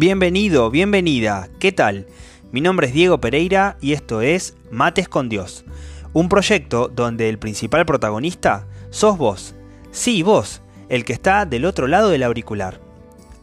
Bienvenido, 0.00 0.70
bienvenida, 0.70 1.50
¿qué 1.58 1.72
tal? 1.72 2.06
Mi 2.52 2.62
nombre 2.62 2.86
es 2.86 2.94
Diego 2.94 3.20
Pereira 3.20 3.76
y 3.82 3.92
esto 3.92 4.22
es 4.22 4.56
Mates 4.70 5.10
con 5.10 5.28
Dios, 5.28 5.66
un 6.14 6.30
proyecto 6.30 6.88
donde 6.88 7.28
el 7.28 7.38
principal 7.38 7.84
protagonista 7.84 8.66
sos 8.88 9.18
vos. 9.18 9.54
Sí, 9.90 10.22
vos, 10.22 10.62
el 10.88 11.04
que 11.04 11.12
está 11.12 11.44
del 11.44 11.66
otro 11.66 11.86
lado 11.86 12.08
del 12.08 12.22
auricular. 12.22 12.80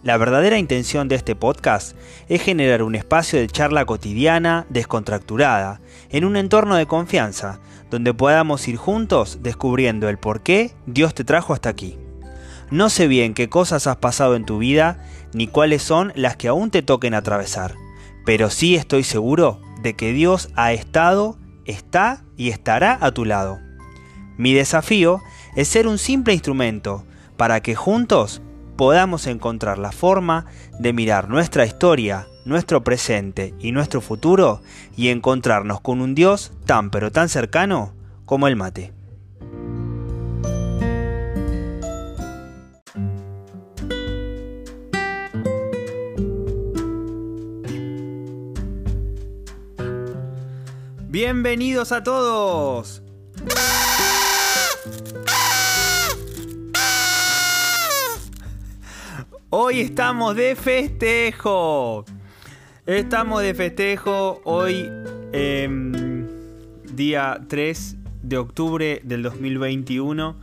La 0.02 0.18
verdadera 0.18 0.58
intención 0.58 1.08
de 1.08 1.14
este 1.14 1.36
podcast 1.36 1.96
es 2.28 2.42
generar 2.42 2.82
un 2.82 2.96
espacio 2.96 3.38
de 3.38 3.46
charla 3.46 3.86
cotidiana, 3.86 4.66
descontracturada, 4.70 5.80
en 6.10 6.26
un 6.26 6.38
entorno 6.38 6.76
de 6.76 6.88
confianza, 6.88 7.60
donde 7.92 8.16
podamos 8.16 8.68
ir 8.68 8.78
juntos 8.78 9.44
descubriendo 9.44 10.10
el 10.10 10.18
por 10.18 10.42
qué 10.42 10.72
Dios 10.88 11.14
te 11.14 11.24
trajo 11.24 11.54
hasta 11.54 11.70
aquí. 11.70 12.00
No 12.70 12.90
sé 12.90 13.08
bien 13.08 13.34
qué 13.34 13.48
cosas 13.48 13.88
has 13.88 13.98
pasado 13.98 14.36
en 14.36 14.46
tu 14.46 14.58
vida, 14.58 15.00
ni 15.34 15.48
cuáles 15.48 15.82
son 15.82 16.12
las 16.16 16.36
que 16.36 16.50
aún 16.50 16.70
te 16.70 16.82
toquen 16.82 17.14
atravesar, 17.14 17.76
pero 18.26 18.50
sí 18.50 18.76
estoy 18.76 19.04
seguro 19.04 19.62
de 19.82 19.96
que 19.96 20.12
Dios 20.12 20.50
ha 20.56 20.74
estado, 20.74 21.38
está 21.66 22.24
y 22.36 22.50
estará 22.50 22.98
a 23.00 23.12
tu 23.12 23.24
lado. 23.24 23.60
Mi 24.38 24.54
desafío 24.54 25.22
es 25.56 25.70
ser 25.70 25.88
un 25.88 25.98
simple 25.98 26.34
instrumento 26.34 27.06
para 27.38 27.62
que 27.62 27.76
juntos 27.76 28.42
podamos 28.76 29.28
encontrar 29.28 29.78
la 29.78 29.92
forma 29.92 30.46
de 30.78 30.92
mirar 30.94 31.30
nuestra 31.30 31.66
historia, 31.66 32.28
nuestro 32.46 32.84
presente 32.84 33.54
y 33.60 33.72
nuestro 33.72 34.02
futuro 34.02 34.62
y 34.96 35.08
encontrarnos 35.08 35.82
con 35.82 36.02
un 36.02 36.16
Dios 36.16 36.52
tan 36.66 36.90
pero 36.90 37.12
tan 37.12 37.30
cercano 37.30 37.94
como 38.26 38.48
el 38.48 38.56
mate. 38.56 38.97
Bienvenidos 51.20 51.92
a 51.94 52.04
todos. 52.04 53.02
Hoy 59.50 59.80
estamos 59.80 60.36
de 60.36 60.56
festejo. 60.56 62.06
Estamos 62.86 63.42
de 63.42 63.56
festejo 63.56 64.42
hoy, 64.44 64.92
em, 65.34 66.28
día 66.94 67.42
3 67.48 67.96
de 68.22 68.38
octubre 68.38 69.02
del 69.04 69.24
2021. 69.24 70.36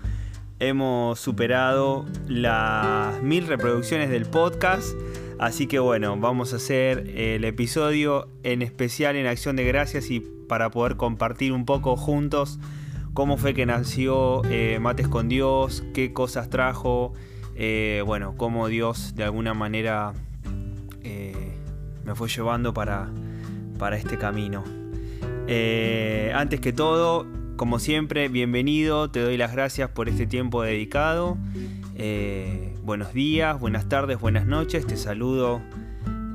Hemos 0.58 1.20
superado 1.20 2.04
las 2.26 3.22
mil 3.22 3.46
reproducciones 3.46 4.10
del 4.10 4.26
podcast. 4.26 4.88
Así 5.38 5.68
que 5.68 5.78
bueno, 5.78 6.16
vamos 6.16 6.52
a 6.52 6.56
hacer 6.56 7.12
el 7.16 7.44
episodio 7.44 8.28
en 8.42 8.60
especial 8.60 9.14
en 9.14 9.28
acción 9.28 9.54
de 9.54 9.64
gracias 9.64 10.10
y 10.10 10.33
para 10.48 10.70
poder 10.70 10.96
compartir 10.96 11.52
un 11.52 11.64
poco 11.64 11.96
juntos 11.96 12.58
cómo 13.14 13.36
fue 13.36 13.54
que 13.54 13.64
nació 13.64 14.42
eh, 14.50 14.78
Mates 14.80 15.08
con 15.08 15.28
Dios, 15.28 15.84
qué 15.94 16.12
cosas 16.12 16.50
trajo, 16.50 17.14
eh, 17.54 18.02
bueno, 18.04 18.34
cómo 18.36 18.66
Dios 18.66 19.14
de 19.14 19.22
alguna 19.22 19.54
manera 19.54 20.12
eh, 21.02 21.54
me 22.04 22.14
fue 22.16 22.28
llevando 22.28 22.74
para, 22.74 23.08
para 23.78 23.96
este 23.96 24.18
camino. 24.18 24.64
antes 26.34 26.60
que 26.60 26.72
todo, 26.72 27.26
como 27.56 27.78
siempre, 27.78 28.28
bienvenido, 28.28 29.10
te 29.10 29.20
doy 29.20 29.36
las 29.36 29.52
gracias 29.52 29.90
por 29.90 30.08
este 30.08 30.26
tiempo 30.26 30.62
dedicado. 30.62 31.38
buenos 32.82 33.14
días, 33.14 33.60
buenas 33.60 33.88
tardes, 33.88 34.18
buenas 34.20 34.46
noches, 34.46 34.86
te 34.86 34.96
saludo 34.96 35.62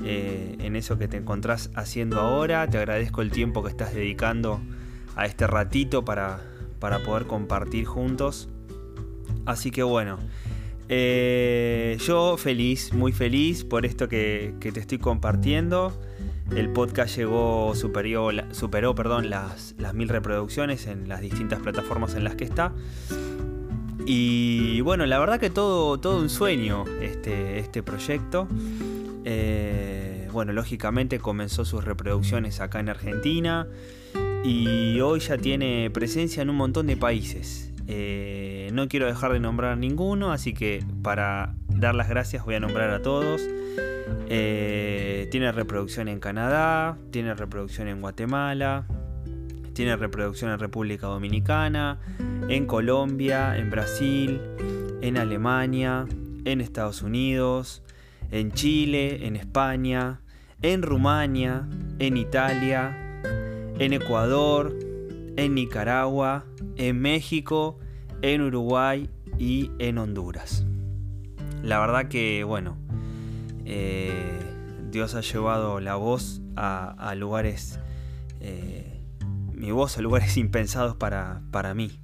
eh, 0.04 0.56
en 0.60 0.76
eso 0.76 0.98
que 0.98 1.08
te 1.08 1.18
encontrás 1.18 1.72
haciendo 1.76 2.20
ahora. 2.20 2.68
Te 2.68 2.78
agradezco 2.78 3.22
el 3.22 3.32
tiempo 3.32 3.64
que 3.64 3.70
estás 3.70 3.94
dedicando 3.94 4.62
a 5.16 5.26
este 5.26 5.48
ratito 5.48 6.06
para, 6.06 6.42
para 6.80 7.00
poder 7.00 7.26
compartir 7.26 7.86
juntos. 7.86 8.50
Así 9.46 9.72
que 9.72 9.84
bueno, 9.84 10.20
eh, 10.90 11.98
yo 12.02 12.36
feliz, 12.38 12.94
muy 12.94 13.12
feliz 13.12 13.64
por 13.64 13.86
esto 13.86 14.10
que, 14.10 14.56
te 14.60 14.80
estoy 14.80 14.98
compartiendo. 14.98 15.94
El 16.56 16.70
podcast 16.72 17.16
llegó, 17.16 17.76
superó, 17.76 18.30
superó 18.52 18.96
perdón, 18.96 19.30
las, 19.30 19.76
las 19.78 19.94
mil 19.94 20.10
reproducciones 20.10 20.88
en 20.88 21.08
las 21.08 21.22
distintas 21.22 21.60
plataformas 21.60 22.16
en 22.16 22.24
las 22.24 22.36
que 22.36 22.44
está. 22.46 22.74
Y 24.06 24.82
bueno, 24.82 25.06
la 25.06 25.20
verdad 25.20 25.40
que 25.40 25.52
todo, 25.52 26.00
todo 26.00 26.20
un 26.20 26.30
sueño 26.30 26.86
este, 27.02 27.60
este 27.60 27.84
proyecto. 27.84 28.48
Eh, 29.32 30.28
bueno, 30.32 30.54
lógicamente 30.54 31.20
comenzó 31.20 31.64
sus 31.64 31.86
reproducciones 31.86 32.62
acá 32.62 32.80
en 32.80 32.90
Argentina 32.90 33.68
y 34.44 35.00
hoy 35.02 35.20
ya 35.20 35.38
tiene 35.38 35.92
presencia 35.92 36.42
en 36.42 36.50
un 36.50 36.56
montón 36.56 36.88
de 36.88 36.98
países. 36.98 37.72
Eh, 37.86 38.72
no 38.74 38.88
quiero 38.88 39.06
dejar 39.06 39.32
de 39.34 39.40
nombrar 39.40 39.78
ninguno, 39.78 40.32
así 40.32 40.56
que 40.56 40.84
para 41.04 41.54
dar 41.68 41.94
las 41.94 42.10
gracias 42.10 42.44
voy 42.44 42.56
a 42.56 42.60
nombrar 42.60 42.90
a 42.90 43.04
todos. 43.04 43.48
Eh, 44.30 45.28
tiene 45.30 45.52
reproducción 45.52 46.08
en 46.08 46.20
Canadá, 46.20 46.98
tiene 47.12 47.36
reproducción 47.36 47.88
en 47.88 48.02
Guatemala, 48.02 48.88
tiene 49.74 49.96
reproducción 49.96 50.50
en 50.50 50.58
República 50.58 51.06
Dominicana, 51.06 52.00
en 52.48 52.66
Colombia, 52.66 53.56
en 53.60 53.70
Brasil, 53.70 54.42
en 55.02 55.18
Alemania, 55.18 56.08
en 56.46 56.62
Estados 56.62 57.04
Unidos, 57.04 57.84
en 58.32 58.52
Chile, 58.52 59.26
en 59.26 59.36
España, 59.36 60.22
en 60.62 60.82
Rumania, 60.82 61.68
en 62.00 62.18
Italia, 62.18 63.22
en 63.80 63.94
Ecuador, 63.94 64.78
en 65.36 65.56
Nicaragua, 65.56 66.46
en 66.76 67.00
México, 67.00 67.80
en 68.22 68.42
Uruguay 68.42 69.10
y 69.38 69.72
en 69.80 69.98
Honduras. 69.98 70.66
La 71.64 71.80
verdad 71.80 72.08
que, 72.08 72.44
bueno, 72.44 72.78
eh, 73.66 74.40
Dios 74.92 75.16
ha 75.16 75.22
llevado 75.22 75.80
la 75.80 75.96
voz 75.96 76.42
a, 76.56 77.16
lugares, 77.16 77.80
eh, 78.42 79.02
mi 79.54 79.72
voz 79.72 79.98
a 79.98 80.02
lugares 80.02 80.38
impensados 80.38 80.96
para, 80.96 81.42
para 81.52 81.74
mí. 81.74 82.00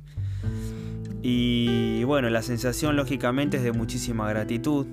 Y 1.22 2.04
bueno, 2.04 2.30
la 2.30 2.44
sensación 2.44 2.96
lógicamente 2.96 3.58
es 3.58 3.64
de 3.64 3.72
muchísima 3.72 4.30
gratitud, 4.30 4.86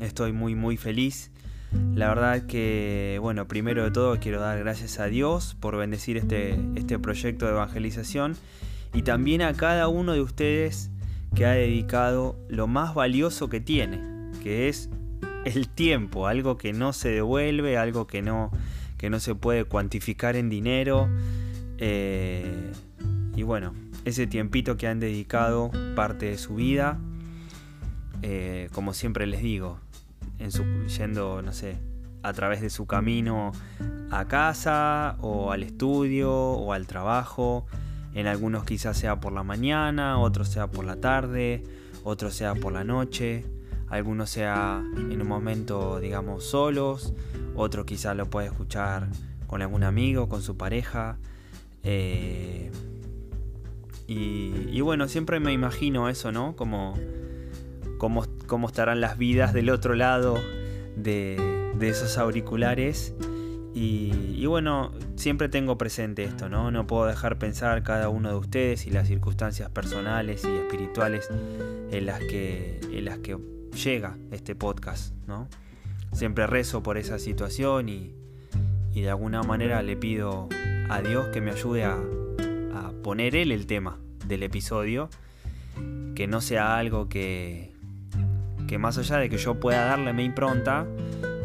Estoy 0.00 0.32
muy 0.32 0.54
muy 0.54 0.76
feliz. 0.76 1.30
La 1.94 2.08
verdad 2.08 2.46
que, 2.46 3.18
bueno, 3.22 3.48
primero 3.48 3.84
de 3.84 3.90
todo 3.90 4.18
quiero 4.20 4.40
dar 4.40 4.58
gracias 4.58 4.98
a 4.98 5.06
Dios 5.06 5.56
por 5.58 5.76
bendecir 5.76 6.18
este, 6.18 6.58
este 6.74 6.98
proyecto 6.98 7.46
de 7.46 7.52
evangelización 7.52 8.36
y 8.92 9.02
también 9.02 9.40
a 9.42 9.54
cada 9.54 9.88
uno 9.88 10.12
de 10.12 10.20
ustedes 10.20 10.90
que 11.34 11.46
ha 11.46 11.52
dedicado 11.52 12.36
lo 12.48 12.66
más 12.66 12.94
valioso 12.94 13.48
que 13.48 13.60
tiene, 13.60 14.00
que 14.42 14.68
es 14.68 14.90
el 15.44 15.68
tiempo, 15.68 16.26
algo 16.26 16.58
que 16.58 16.72
no 16.72 16.92
se 16.92 17.08
devuelve, 17.08 17.78
algo 17.78 18.06
que 18.06 18.20
no, 18.20 18.50
que 18.98 19.08
no 19.08 19.18
se 19.18 19.34
puede 19.34 19.64
cuantificar 19.64 20.36
en 20.36 20.50
dinero. 20.50 21.08
Eh, 21.78 22.70
y 23.34 23.42
bueno, 23.44 23.74
ese 24.04 24.26
tiempito 24.26 24.76
que 24.76 24.88
han 24.88 25.00
dedicado 25.00 25.70
parte 25.96 26.26
de 26.26 26.38
su 26.38 26.56
vida, 26.56 27.00
eh, 28.22 28.68
como 28.72 28.94
siempre 28.94 29.26
les 29.26 29.42
digo, 29.42 29.78
yendo, 30.38 31.42
no 31.42 31.52
sé, 31.52 31.76
a 32.22 32.32
través 32.32 32.60
de 32.60 32.70
su 32.70 32.86
camino 32.86 33.52
a 34.10 34.26
casa 34.26 35.16
o 35.20 35.52
al 35.52 35.62
estudio 35.62 36.32
o 36.32 36.72
al 36.72 36.86
trabajo. 36.86 37.66
En 38.14 38.26
algunos 38.26 38.64
quizás 38.64 38.96
sea 38.98 39.20
por 39.20 39.32
la 39.32 39.42
mañana, 39.42 40.18
otros 40.18 40.48
sea 40.48 40.70
por 40.70 40.84
la 40.84 40.96
tarde, 40.96 41.64
otros 42.04 42.34
sea 42.34 42.54
por 42.54 42.72
la 42.72 42.84
noche, 42.84 43.44
algunos 43.88 44.30
sea 44.30 44.82
en 44.96 45.20
un 45.20 45.28
momento, 45.28 45.98
digamos, 45.98 46.44
solos, 46.44 47.14
otro 47.54 47.86
quizás 47.86 48.16
lo 48.16 48.28
puede 48.28 48.48
escuchar 48.48 49.08
con 49.46 49.62
algún 49.62 49.82
amigo, 49.82 50.28
con 50.28 50.42
su 50.42 50.56
pareja. 50.56 51.18
Eh, 51.82 52.70
y, 54.06 54.80
bueno, 54.82 55.08
siempre 55.08 55.40
me 55.40 55.52
imagino 55.52 56.10
eso, 56.10 56.32
¿no? 56.32 56.54
Como 56.54 56.94
cómo, 58.02 58.66
estarán 58.66 59.00
las 59.00 59.16
vidas 59.16 59.52
del 59.52 59.70
otro 59.70 59.94
lado 59.94 60.36
de, 60.96 61.72
esos 61.80 62.18
auriculares. 62.18 63.14
Y, 63.74 64.44
bueno, 64.46 64.90
siempre 65.14 65.48
tengo 65.48 65.78
presente 65.78 66.24
esto, 66.24 66.48
¿no? 66.48 66.72
No 66.72 66.86
puedo 66.86 67.06
dejar 67.06 67.38
pensar 67.38 67.82
cada 67.84 68.08
uno 68.08 68.28
de 68.30 68.34
ustedes 68.34 68.86
y 68.86 68.90
las 68.90 69.06
circunstancias 69.06 69.70
personales 69.70 70.44
y 70.44 70.48
espirituales 70.48 71.28
en 71.90 72.06
las 72.06 72.18
que, 72.18 72.80
en 72.90 73.04
las 73.04 73.18
que 73.18 73.38
llega 73.72 74.18
este 74.32 74.56
podcast, 74.56 75.14
¿no? 75.28 75.48
Siempre 76.12 76.46
rezo 76.48 76.82
por 76.82 76.98
esa 76.98 77.20
situación 77.20 77.88
y, 77.88 78.14
de 78.94 79.08
alguna 79.08 79.42
manera 79.42 79.82
le 79.82 79.96
pido 79.96 80.48
a 80.90 81.00
Dios 81.00 81.28
que 81.28 81.40
me 81.40 81.52
ayude 81.52 81.84
a, 81.84 81.94
a 82.74 82.92
poner 83.02 83.36
él 83.36 83.52
el 83.52 83.66
tema 83.66 83.98
del 84.26 84.42
episodio, 84.42 85.08
que 86.14 86.26
no 86.26 86.40
sea 86.42 86.76
algo 86.76 87.08
que, 87.08 87.72
que 88.72 88.78
más 88.78 88.96
allá 88.96 89.18
de 89.18 89.28
que 89.28 89.36
yo 89.36 89.60
pueda 89.60 89.84
darle 89.84 90.14
mi 90.14 90.24
impronta, 90.24 90.86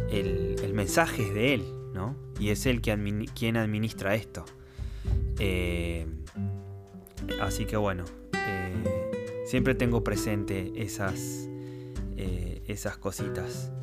el, 0.10 0.72
mensaje 0.74 1.24
es 1.24 1.34
de 1.34 1.56
Él, 1.56 1.64
¿no? 1.94 2.16
Y 2.40 2.52
es 2.52 2.66
Él 2.66 2.80
quien, 2.80 3.58
administra 3.58 4.16
esto. 4.16 4.46
Eh, 5.38 6.08
así 7.42 7.66
que 7.66 7.76
bueno, 7.76 8.06
eh, 8.32 8.72
siempre 9.46 9.76
tengo 9.76 10.06
presente 10.06 10.72
esas, 10.78 11.50
eh, 12.16 12.64
esas 12.66 12.96
cositas. 12.96 13.74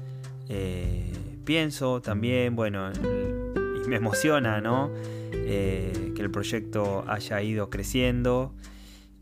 pienso 1.44 2.00
también, 2.00 2.56
bueno, 2.56 2.92
y 2.94 3.86
me 3.90 3.96
emociona, 3.96 4.62
¿no? 4.62 4.90
que 5.30 6.16
el 6.16 6.30
proyecto 6.30 7.04
haya 7.06 7.42
ido 7.42 7.68
creciendo. 7.68 8.54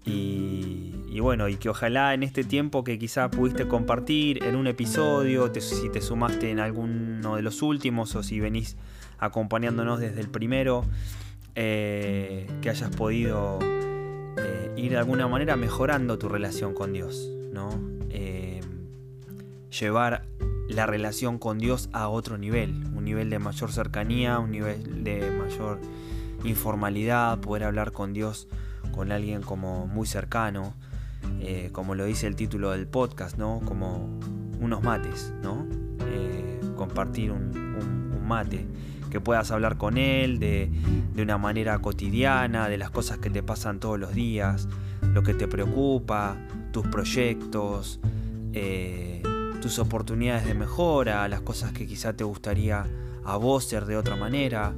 Y, 0.04 1.20
bueno, 1.20 1.48
y 1.48 1.56
que 1.56 1.68
ojalá 1.68 2.14
en 2.14 2.22
este 2.22 2.42
tiempo 2.42 2.82
que 2.82 2.98
quizá 2.98 3.30
pudiste 3.30 3.68
compartir 3.68 4.42
en 4.42 4.56
un 4.56 4.66
episodio, 4.66 5.52
si 5.54 5.88
te 5.90 6.00
sumaste 6.00 6.50
en 6.50 6.58
alguno 6.58 7.36
de 7.36 7.42
los 7.42 7.62
últimos 7.62 8.16
o 8.16 8.22
si 8.22 8.40
venís 8.40 8.76
acompañándonos 9.18 10.00
desde 10.00 10.20
el 10.20 10.28
primero, 10.28 10.84
eh, 11.54 12.48
que 12.60 12.70
hayas 12.70 12.90
podido 12.96 13.58
eh, 13.62 14.72
ir 14.76 14.92
de 14.92 14.98
alguna 14.98 15.28
manera 15.28 15.54
mejorando 15.54 16.18
tu 16.18 16.28
relación 16.28 16.74
con 16.74 16.92
Dios, 16.92 17.30
¿no? 17.52 17.68
Eh, 18.10 18.60
llevar 19.78 20.24
la 20.68 20.86
relación 20.86 21.38
con 21.38 21.58
Dios 21.58 21.88
a 21.92 22.08
otro 22.08 22.38
nivel, 22.38 22.70
un 22.96 23.04
nivel 23.04 23.30
de 23.30 23.38
mayor 23.38 23.70
cercanía, 23.70 24.38
un 24.38 24.50
nivel 24.50 25.04
de 25.04 25.30
mayor 25.30 25.78
informalidad, 26.44 27.38
poder 27.40 27.64
hablar 27.64 27.92
con 27.92 28.12
Dios 28.12 28.48
con 28.92 29.10
alguien 29.10 29.42
como 29.42 29.86
muy 29.86 30.06
cercano, 30.06 30.74
eh, 31.40 31.70
como 31.72 31.94
lo 31.94 32.04
dice 32.04 32.26
el 32.26 32.36
título 32.36 32.70
del 32.70 32.86
podcast, 32.86 33.36
¿no? 33.38 33.60
Como 33.64 34.20
unos 34.60 34.82
mates, 34.82 35.32
¿no? 35.42 35.66
Eh, 36.06 36.60
compartir 36.76 37.32
un, 37.32 37.50
mate, 38.26 38.66
que 39.10 39.20
puedas 39.20 39.50
hablar 39.50 39.76
con 39.76 39.98
él 39.98 40.38
de, 40.38 40.70
una 41.16 41.38
manera 41.38 41.78
cotidiana, 41.80 42.68
de 42.68 42.78
las 42.78 42.90
cosas 42.90 43.18
que 43.18 43.28
te 43.28 43.42
pasan 43.42 43.80
todos 43.80 43.98
los 43.98 44.14
días, 44.14 44.68
lo 45.12 45.22
que 45.22 45.34
te 45.34 45.48
preocupa, 45.48 46.36
tus 46.70 46.86
proyectos, 46.86 48.00
eh, 48.52 49.22
tus 49.60 49.78
oportunidades 49.78 50.46
de 50.46 50.54
mejora, 50.54 51.26
las 51.28 51.40
cosas 51.40 51.72
que 51.72 51.86
quizá 51.86 52.14
te 52.14 52.24
gustaría 52.24 52.86
a 53.24 53.36
vos 53.36 53.64
ser 53.64 53.84
de 53.84 53.96
otra 53.96 54.16
manera, 54.16 54.72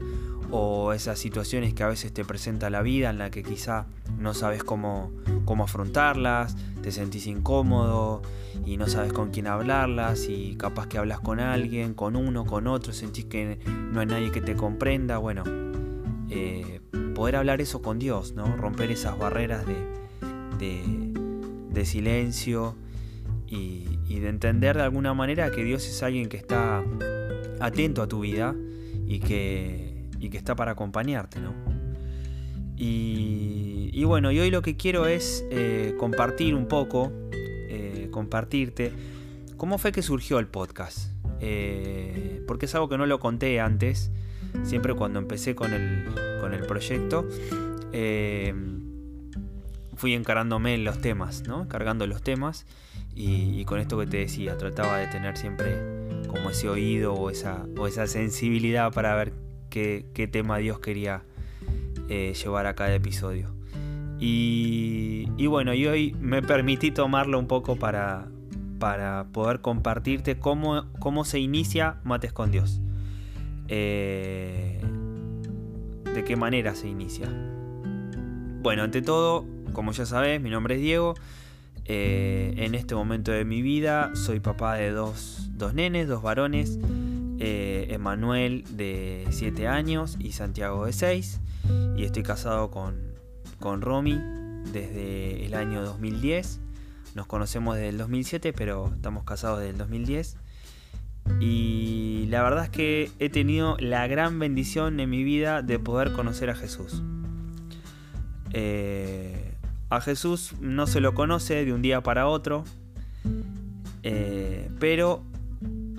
o 0.51 0.93
esas 0.93 1.19
situaciones 1.19 1.75
que 1.75 1.83
a 1.83 1.89
veces 1.89 2.13
te 2.13 2.25
presenta 2.25 2.71
la 2.71 2.83
vida 2.83 3.11
en 3.11 3.19
la 3.19 3.31
que 3.31 3.43
quizá 3.43 3.87
no 4.25 4.35
sabes 4.35 4.65
cómo, 4.65 5.13
cómo 5.45 5.65
afrontarlas, 5.65 6.57
te 6.83 6.91
sentís 6.91 7.27
incómodo 7.29 8.23
y 8.67 8.77
no 8.77 8.89
sabes 8.89 9.13
con 9.13 9.31
quién 9.31 9.47
hablarlas 9.47 10.29
y 10.29 10.57
capaz 10.57 10.89
que 10.89 10.99
hablas 10.99 11.21
con 11.21 11.39
alguien, 11.39 11.95
con 11.95 12.17
uno, 12.17 12.45
con 12.45 12.67
otro, 12.67 12.93
sentís 12.93 13.27
que 13.27 13.61
no 13.67 14.01
hay 14.01 14.07
nadie 14.07 14.33
que 14.33 14.41
te 14.41 14.57
comprenda, 14.57 15.19
bueno, 15.19 15.45
eh, 16.31 16.81
poder 17.15 17.37
hablar 17.37 17.61
eso 17.61 17.83
con 17.83 17.99
Dios, 17.99 18.33
¿no? 18.35 18.57
Romper 18.57 18.91
esas 18.91 19.17
barreras 19.19 19.65
de, 19.67 21.13
de, 21.71 21.85
silencio 21.85 22.77
y, 23.47 24.01
y 24.09 24.21
de 24.21 24.31
entender 24.31 24.77
de 24.77 24.83
alguna 24.83 25.13
manera 25.13 25.51
que 25.51 25.63
Dios 25.63 25.87
es 25.87 26.03
alguien 26.03 26.31
que 26.31 26.39
está 26.39 26.83
atento 27.61 28.03
a 28.03 28.09
tu 28.09 28.21
vida 28.21 28.55
y 29.07 29.21
que 29.21 29.95
y 30.19 30.31
que 30.31 30.39
está 30.39 30.57
para 30.57 30.73
acompañarte, 30.73 31.39
¿no? 31.39 31.74
Y, 32.77 34.03
bueno, 34.05 34.33
y 34.33 34.41
hoy 34.41 34.51
lo 34.51 34.63
que 34.63 34.77
quiero 34.77 35.07
es 35.07 35.45
eh, 35.51 35.95
compartir 35.99 36.55
un 36.55 36.67
poco, 36.67 37.13
eh, 37.33 38.09
compartirte, 38.11 38.93
cómo 39.57 39.79
fue 39.79 39.93
que 39.93 40.03
surgió 40.03 40.39
el 40.39 40.47
podcast. 40.47 41.11
Eh, 41.41 42.43
porque 42.47 42.67
es 42.67 42.75
algo 42.75 42.89
que 42.89 42.99
no 42.99 43.07
lo 43.07 43.21
conté 43.21 43.61
antes, 43.61 44.11
siempre 44.63 44.95
cuando 44.95 45.19
empecé 45.19 45.55
con 45.55 45.73
el, 45.73 46.05
con 46.41 46.55
el 46.55 46.67
proyecto, 46.67 47.27
fui 49.97 50.15
encarándome 50.15 50.75
en 50.75 50.85
los 50.85 51.01
temas, 51.01 51.45
¿no? 51.47 51.69
Cargando 51.69 52.07
los 52.07 52.23
temas 52.23 52.67
y, 53.15 53.65
con 53.65 53.79
esto 53.79 53.99
que 53.99 54.07
te 54.07 54.19
decía, 54.19 54.57
trataba 54.59 54.99
de 54.99 55.07
tener 55.07 55.37
siempre 55.37 55.79
como 56.27 56.51
ese 56.51 56.69
oído 56.69 57.15
o 57.15 57.31
esa, 57.31 57.65
o 57.79 57.87
esa 57.87 58.07
sensibilidad 58.07 58.93
para 58.93 59.15
ver 59.15 59.33
qué, 59.71 60.29
tema 60.31 60.59
Dios 60.59 60.81
quería 60.81 61.23
eh, 62.09 62.35
llevar 62.35 62.67
a 62.67 62.75
cada 62.75 62.95
episodio. 62.95 63.55
Y, 64.21 65.47
bueno, 65.47 65.75
y 65.75 65.87
hoy 65.87 66.17
me 66.21 66.41
permití 66.41 66.91
tomarlo 66.91 67.39
un 67.39 67.47
poco 67.47 67.77
para, 67.77 68.29
para 68.79 69.27
poder 69.33 69.61
compartirte 69.61 70.39
cómo, 70.39 70.87
cómo 70.99 71.25
se 71.25 71.41
inicia 71.41 72.01
Mates 72.05 72.33
con 72.33 72.51
Dios. 72.51 72.81
Eh, 73.69 74.81
de 76.15 76.25
qué 76.25 76.37
manera 76.37 76.75
se 76.75 76.89
inicia. 76.89 77.29
Bueno, 78.63 78.83
ante 78.83 79.03
todo, 79.03 79.45
como 79.73 79.93
ya 79.93 80.07
sabes, 80.07 80.41
mi 80.41 80.49
nombre 80.49 80.77
es 80.77 80.81
Diego. 80.81 81.15
Eh, 81.87 82.55
en 82.57 82.75
este 82.75 82.95
momento 82.95 83.31
de 83.31 83.45
mi 83.45 83.61
vida 83.61 84.11
soy 84.15 84.41
papá 84.41 84.77
de 84.77 84.91
dos, 84.91 85.51
dos 85.53 85.75
nenes, 85.75 86.09
dos 86.09 86.23
varones. 86.23 86.79
Eh, 87.47 87.89
Emanuel 87.91 88.65
de 88.71 89.27
7 89.29 89.69
años 89.69 90.17
y 90.19 90.33
Santiago 90.33 90.87
de 90.87 90.95
6. 90.95 91.41
Y 91.95 92.05
estoy 92.05 92.23
casado 92.23 92.71
con, 92.71 92.97
con 93.61 93.83
Romy 93.83 94.19
desde 94.73 95.45
el 95.45 95.53
año 95.53 95.83
2010. 95.83 96.61
Nos 97.15 97.27
conocemos 97.27 97.75
desde 97.75 97.91
el 97.91 97.99
2007, 97.99 98.55
pero 98.55 98.91
estamos 98.95 99.25
casados 99.25 99.59
desde 99.59 99.73
el 99.73 99.77
2010. 99.77 100.39
Y 101.39 102.25
la 102.31 102.43
verdad 102.43 102.65
es 102.65 102.71
que 102.71 103.11
he 103.19 103.29
tenido 103.29 103.77
la 103.79 104.07
gran 104.07 104.39
bendición 104.39 104.99
en 104.99 105.11
mi 105.11 105.23
vida 105.23 105.61
de 105.61 105.79
poder 105.79 106.13
conocer 106.13 106.49
a 106.49 106.55
Jesús. 106.55 107.03
Eh, 108.55 109.53
a 109.91 110.01
Jesús 110.01 110.55
no 110.63 110.87
se 110.87 111.01
lo 111.01 111.13
conoce 111.13 111.67
de 111.67 111.75
un 111.75 111.83
día 111.83 112.03
para 112.03 112.27
otro, 112.27 112.65
eh, 114.03 114.71
pero 114.81 115.23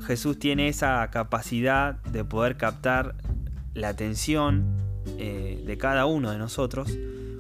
Jesús 0.06 0.38
tiene 0.38 0.68
esa 0.68 1.10
capacidad 1.12 1.96
de 2.04 2.24
poder 2.24 2.58
captar 2.58 3.16
la 3.74 3.90
atención 3.90 4.66
eh, 5.18 5.64
de 5.66 5.78
cada 5.78 6.06
uno 6.06 6.32
de 6.32 6.38
nosotros 6.38 6.98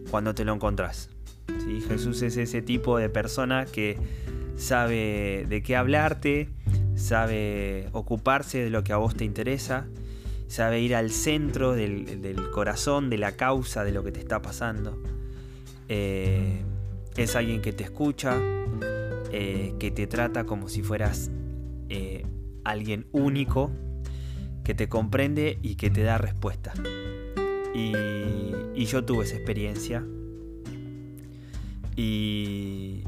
cuando 0.09 0.33
te 0.33 0.45
lo 0.45 0.53
encontrás. 0.53 1.09
¿sí? 1.47 1.81
Jesús 1.81 2.21
es 2.21 2.37
ese 2.37 2.61
tipo 2.61 2.97
de 2.97 3.09
persona 3.09 3.65
que 3.65 3.97
sabe 4.55 5.45
de 5.47 5.61
qué 5.61 5.75
hablarte, 5.75 6.49
sabe 6.95 7.89
ocuparse 7.91 8.63
de 8.63 8.69
lo 8.69 8.83
que 8.83 8.93
a 8.93 8.97
vos 8.97 9.15
te 9.15 9.25
interesa, 9.25 9.85
sabe 10.47 10.81
ir 10.81 10.95
al 10.95 11.11
centro 11.11 11.73
del, 11.73 12.49
corazón, 12.51 13.09
de 13.09 13.17
la 13.17 13.33
causa 13.33 13.83
de 13.83 13.91
lo 13.91 14.03
que 14.03 14.11
te 14.11 14.19
está 14.19 14.41
pasando. 14.41 14.97
Eh, 15.87 16.63
es 17.15 17.35
alguien 17.35 17.61
que 17.61 17.73
te 17.73 17.83
escucha, 17.83 18.37
eh, 19.31 19.73
que 19.79 19.91
te 19.91 20.07
trata 20.07 20.45
como 20.45 20.67
si 20.67 20.81
fueras 20.81 21.29
alguien 22.65 23.07
único 23.13 23.71
que 24.65 24.73
te 24.73 24.89
comprende 24.89 25.59
y 25.61 25.75
que 25.75 25.89
te 25.89 26.03
da 26.03 26.17
respuesta. 26.17 26.73
Y, 27.73 28.85
yo 28.85 29.05
tuve 29.05 29.23
esa 29.23 29.35
experiencia. 29.35 30.05
Y, 31.95 33.03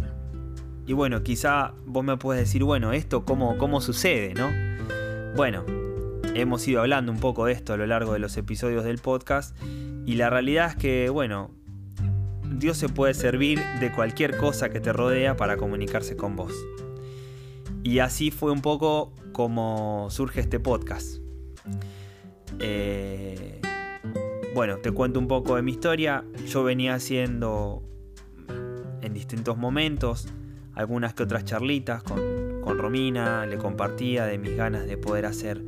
y, 0.86 0.94
bueno, 0.94 1.24
quizá 1.24 1.74
vos 1.86 2.04
me 2.04 2.18
puedes 2.18 2.44
decir, 2.44 2.64
bueno, 2.64 2.94
esto 2.94 3.26
cómo, 3.26 3.58
cómo 3.58 3.82
sucede, 3.82 4.34
¿no? 4.34 4.50
Bueno, 5.36 5.66
hemos 6.34 6.68
ido 6.68 6.82
hablando 6.82 7.12
un 7.12 7.20
poco 7.20 7.46
de 7.46 7.54
esto 7.54 7.74
a 7.74 7.78
lo 7.78 7.86
largo 7.86 8.14
de 8.14 8.20
los 8.20 8.38
episodios 8.38 8.84
del 8.84 9.00
podcast. 9.00 9.56
Y 10.06 10.16
la 10.16 10.30
realidad 10.30 10.70
es 10.70 10.76
que, 10.76 11.10
bueno, 11.10 11.52
Dios 12.50 12.78
se 12.78 12.90
puede 12.90 13.14
servir 13.14 13.62
de 13.80 13.92
cualquier 13.92 14.38
cosa 14.38 14.70
que 14.70 14.80
te 14.80 14.94
rodea 14.94 15.36
para 15.36 15.58
comunicarse 15.58 16.16
con 16.16 16.36
vos. 16.36 16.54
Y 17.88 18.00
así 18.00 18.32
fue 18.32 18.51
un 18.51 18.62
poco 18.62 19.13
como 19.32 20.10
surge 20.10 20.41
este 20.41 20.60
podcast. 20.60 21.22
Eh, 22.60 23.62
bueno, 24.53 24.75
te 24.79 24.91
cuento 24.91 25.20
un 25.20 25.29
poco 25.29 25.56
de 25.56 25.62
mi 25.62 25.72
historia. 25.72 26.25
Yo 26.48 26.65
venía 26.65 26.96
haciendo 26.96 27.82
en 29.01 29.13
distintos 29.13 29.56
momentos 29.56 30.27
algunas 30.74 31.13
que 31.13 31.24
otras 31.24 31.46
charlitas 31.46 32.03
con, 32.03 32.60
con 32.62 32.77
Romina, 32.77 33.46
le 33.46 33.58
compartía 33.58 34.25
de 34.25 34.38
mis 34.38 34.58
ganas 34.58 34.86
de 34.86 34.98
poder 34.98 35.25
hacer, 35.25 35.63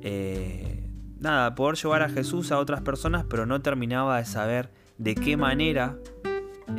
eh, 0.00 0.88
nada, 1.18 1.54
poder 1.54 1.76
llevar 1.76 2.00
a 2.00 2.08
Jesús 2.08 2.50
a 2.50 2.58
otras 2.58 2.80
personas, 2.80 3.26
pero 3.28 3.44
no 3.44 3.60
terminaba 3.60 4.16
de 4.16 4.24
saber 4.24 4.70
de 4.96 5.14
qué 5.14 5.36
manera 5.36 5.98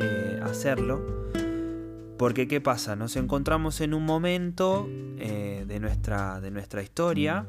eh, 0.00 0.40
hacerlo. 0.42 1.27
Porque 2.18 2.48
¿qué 2.48 2.60
pasa? 2.60 2.96
Nos 2.96 3.14
encontramos 3.16 3.80
en 3.80 3.94
un 3.94 4.04
momento 4.04 4.88
eh, 4.90 5.64
de, 5.66 5.78
nuestra, 5.78 6.40
de 6.40 6.50
nuestra 6.50 6.82
historia, 6.82 7.46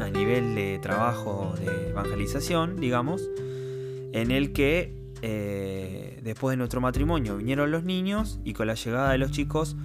a 0.00 0.08
nivel 0.08 0.54
de 0.54 0.78
trabajo 0.80 1.52
de 1.58 1.90
evangelización, 1.90 2.76
digamos, 2.76 3.28
en 4.12 4.30
el 4.30 4.52
que 4.52 4.94
eh, 5.20 6.20
después 6.22 6.52
de 6.52 6.58
nuestro 6.58 6.80
matrimonio 6.80 7.38
vinieron 7.38 7.72
los 7.72 7.82
niños 7.82 8.38
y 8.44 8.52
con 8.52 8.68
la 8.68 8.74
llegada 8.74 9.10
de 9.10 9.18
los 9.18 9.32
chicos 9.32 9.76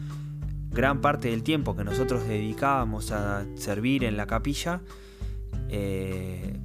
gran 0.69 1.01
parte 1.01 1.29
del 1.29 1.41
tiempo 1.43 1.75
que 1.75 1.83
nosotros 1.83 2.27
dedicábamos 2.27 3.11
a 3.11 3.45
servir 3.55 4.03
en 4.03 4.15
la 4.15 4.25
capilla, 4.25 4.81
eh, 5.69 6.55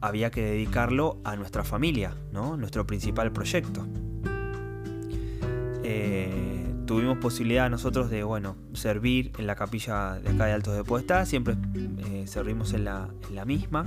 había 0.00 0.30
que 0.30 0.42
dedicarlo 0.42 1.18
a 1.24 1.36
nuestra 1.36 1.64
familia, 1.64 2.14
¿no? 2.32 2.56
nuestro 2.56 2.86
principal 2.86 3.32
proyecto. 3.32 3.86
Eh, 5.86 6.74
tuvimos 6.86 7.18
posibilidad 7.18 7.68
nosotros 7.68 8.10
de 8.10 8.24
bueno, 8.24 8.56
servir 8.72 9.32
en 9.38 9.46
la 9.46 9.54
capilla 9.54 10.14
de 10.14 10.30
acá 10.30 10.46
de 10.46 10.52
Altos 10.52 10.74
de 10.74 10.82
Podestá, 10.82 11.26
siempre 11.26 11.56
eh, 11.98 12.24
servimos 12.26 12.72
en 12.72 12.84
la, 12.84 13.10
misma. 13.46 13.84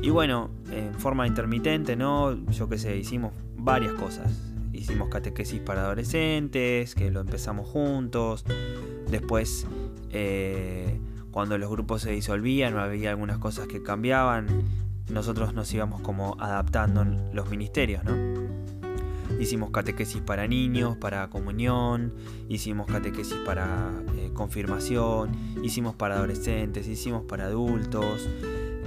Y 0.00 0.10
bueno, 0.10 0.50
en 0.70 0.94
forma 0.94 1.26
intermitente, 1.26 1.96
¿no? 1.96 2.34
Yo 2.50 2.68
qué 2.68 2.78
sé, 2.78 2.96
hicimos 2.96 3.32
varias 3.56 3.92
cosas. 3.94 4.52
Hicimos 4.72 5.08
catequesis 5.08 5.60
para 5.60 5.82
adolescentes, 5.82 6.94
que 6.94 7.10
lo 7.10 7.20
empezamos 7.20 7.68
juntos. 7.68 8.44
Después, 9.10 9.66
eh, 10.10 11.00
cuando 11.32 11.58
los 11.58 11.68
grupos 11.68 12.02
se 12.02 12.12
disolvían, 12.12 12.76
había 12.78 13.10
algunas 13.10 13.38
cosas 13.38 13.66
que 13.66 13.82
cambiaban. 13.82 14.46
Nosotros 15.10 15.54
nos 15.54 15.72
íbamos 15.74 16.00
como 16.02 16.36
adaptando 16.38 17.04
los 17.32 17.50
ministerios, 17.50 18.04
¿no? 18.04 18.45
Hicimos 19.38 19.70
catequesis 19.70 20.22
para 20.22 20.46
niños, 20.46 20.96
para 20.96 21.28
comunión, 21.28 22.14
hicimos 22.48 22.86
catequesis 22.86 23.36
para 23.44 23.92
eh, 24.16 24.30
confirmación, 24.32 25.32
hicimos 25.62 25.94
para 25.94 26.16
adolescentes, 26.16 26.88
hicimos 26.88 27.24
para 27.24 27.46
adultos, 27.46 28.28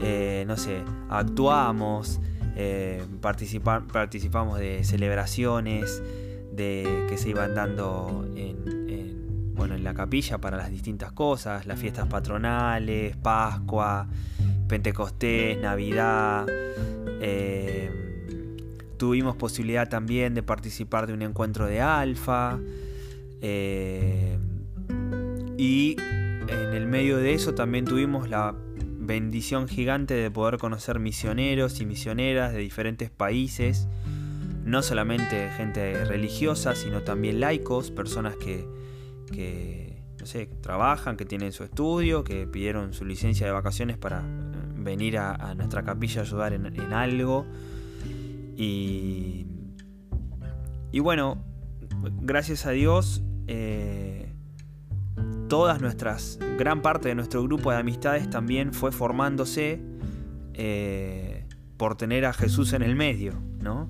eh, 0.01 0.45
no 0.47 0.57
sé, 0.57 0.83
actuamos, 1.09 2.19
eh, 2.55 3.05
participamos 3.21 4.57
de 4.57 4.83
celebraciones 4.83 6.01
de, 6.51 7.05
que 7.07 7.17
se 7.17 7.29
iban 7.29 7.53
dando 7.53 8.27
en, 8.35 9.53
bueno, 9.53 9.75
en 9.75 9.83
la 9.83 9.93
capilla 9.93 10.39
para 10.39 10.57
las 10.57 10.71
distintas 10.71 11.11
cosas, 11.11 11.67
las 11.67 11.77
fiestas 11.79 12.07
patronales, 12.07 13.15
Pascua, 13.17 14.07
Pentecostés, 14.67 15.59
Navidad. 15.59 16.47
Tuvimos 18.99 19.37
posibilidad 19.37 19.87
también 19.87 20.33
de 20.33 20.43
participar 20.43 21.07
de 21.07 21.13
un 21.13 21.21
encuentro 21.21 21.65
de 21.65 21.79
alfa. 21.79 22.59
Eh, 23.41 24.37
y 25.57 25.95
en 26.49 26.73
el 26.73 26.85
medio 26.85 27.15
de 27.15 27.33
eso 27.33 27.53
también 27.53 27.85
tuvimos 27.85 28.27
la 28.27 28.53
bendición 28.99 29.69
gigante 29.69 30.15
de 30.15 30.29
poder 30.29 30.57
conocer 30.57 30.99
misioneros 30.99 31.79
y 31.79 31.85
misioneras 31.85 32.51
de 32.51 32.59
diferentes 32.59 33.09
países. 33.09 33.87
No 34.65 34.81
solamente 34.81 35.49
gente 35.55 36.03
religiosa, 36.03 36.75
sino 36.75 37.01
también 37.01 37.39
laicos, 37.39 37.91
personas 37.91 38.35
que, 38.35 38.67
no 40.19 40.25
sé, 40.25 40.49
trabajan, 40.59 41.15
que 41.15 41.23
tienen 41.23 41.53
su 41.53 41.63
estudio, 41.63 42.25
que 42.25 42.47
pidieron 42.47 42.91
su 42.91 43.05
licencia 43.05 43.45
de 43.45 43.53
vacaciones 43.53 43.97
para 43.97 44.25
venir 44.75 45.17
a, 45.17 45.55
nuestra 45.55 45.83
capilla 45.83 46.19
a 46.19 46.25
ayudar 46.25 46.51
en, 46.51 46.65
en 46.65 46.91
algo. 46.91 47.45
Y, 48.59 49.47
y 50.91 50.99
bueno, 50.99 51.41
gracias 52.19 52.65
a 52.65 52.71
Dios, 52.71 53.23
eh, 53.47 54.33
todas 55.47 55.81
nuestras, 55.81 56.37
gran 56.57 56.81
parte 56.81 57.07
de 57.07 57.15
nuestro 57.15 57.41
grupo 57.41 57.71
de 57.71 57.77
amistades 57.77 58.29
también 58.29 58.73
fue 58.73 58.91
formándose 58.91 59.81
eh, 60.55 61.47
por 61.77 61.95
tener 61.95 62.25
a 62.25 62.33
Jesús 62.33 62.73
en 62.73 62.81
el 62.81 62.97
medio, 62.97 63.41
¿no? 63.61 63.89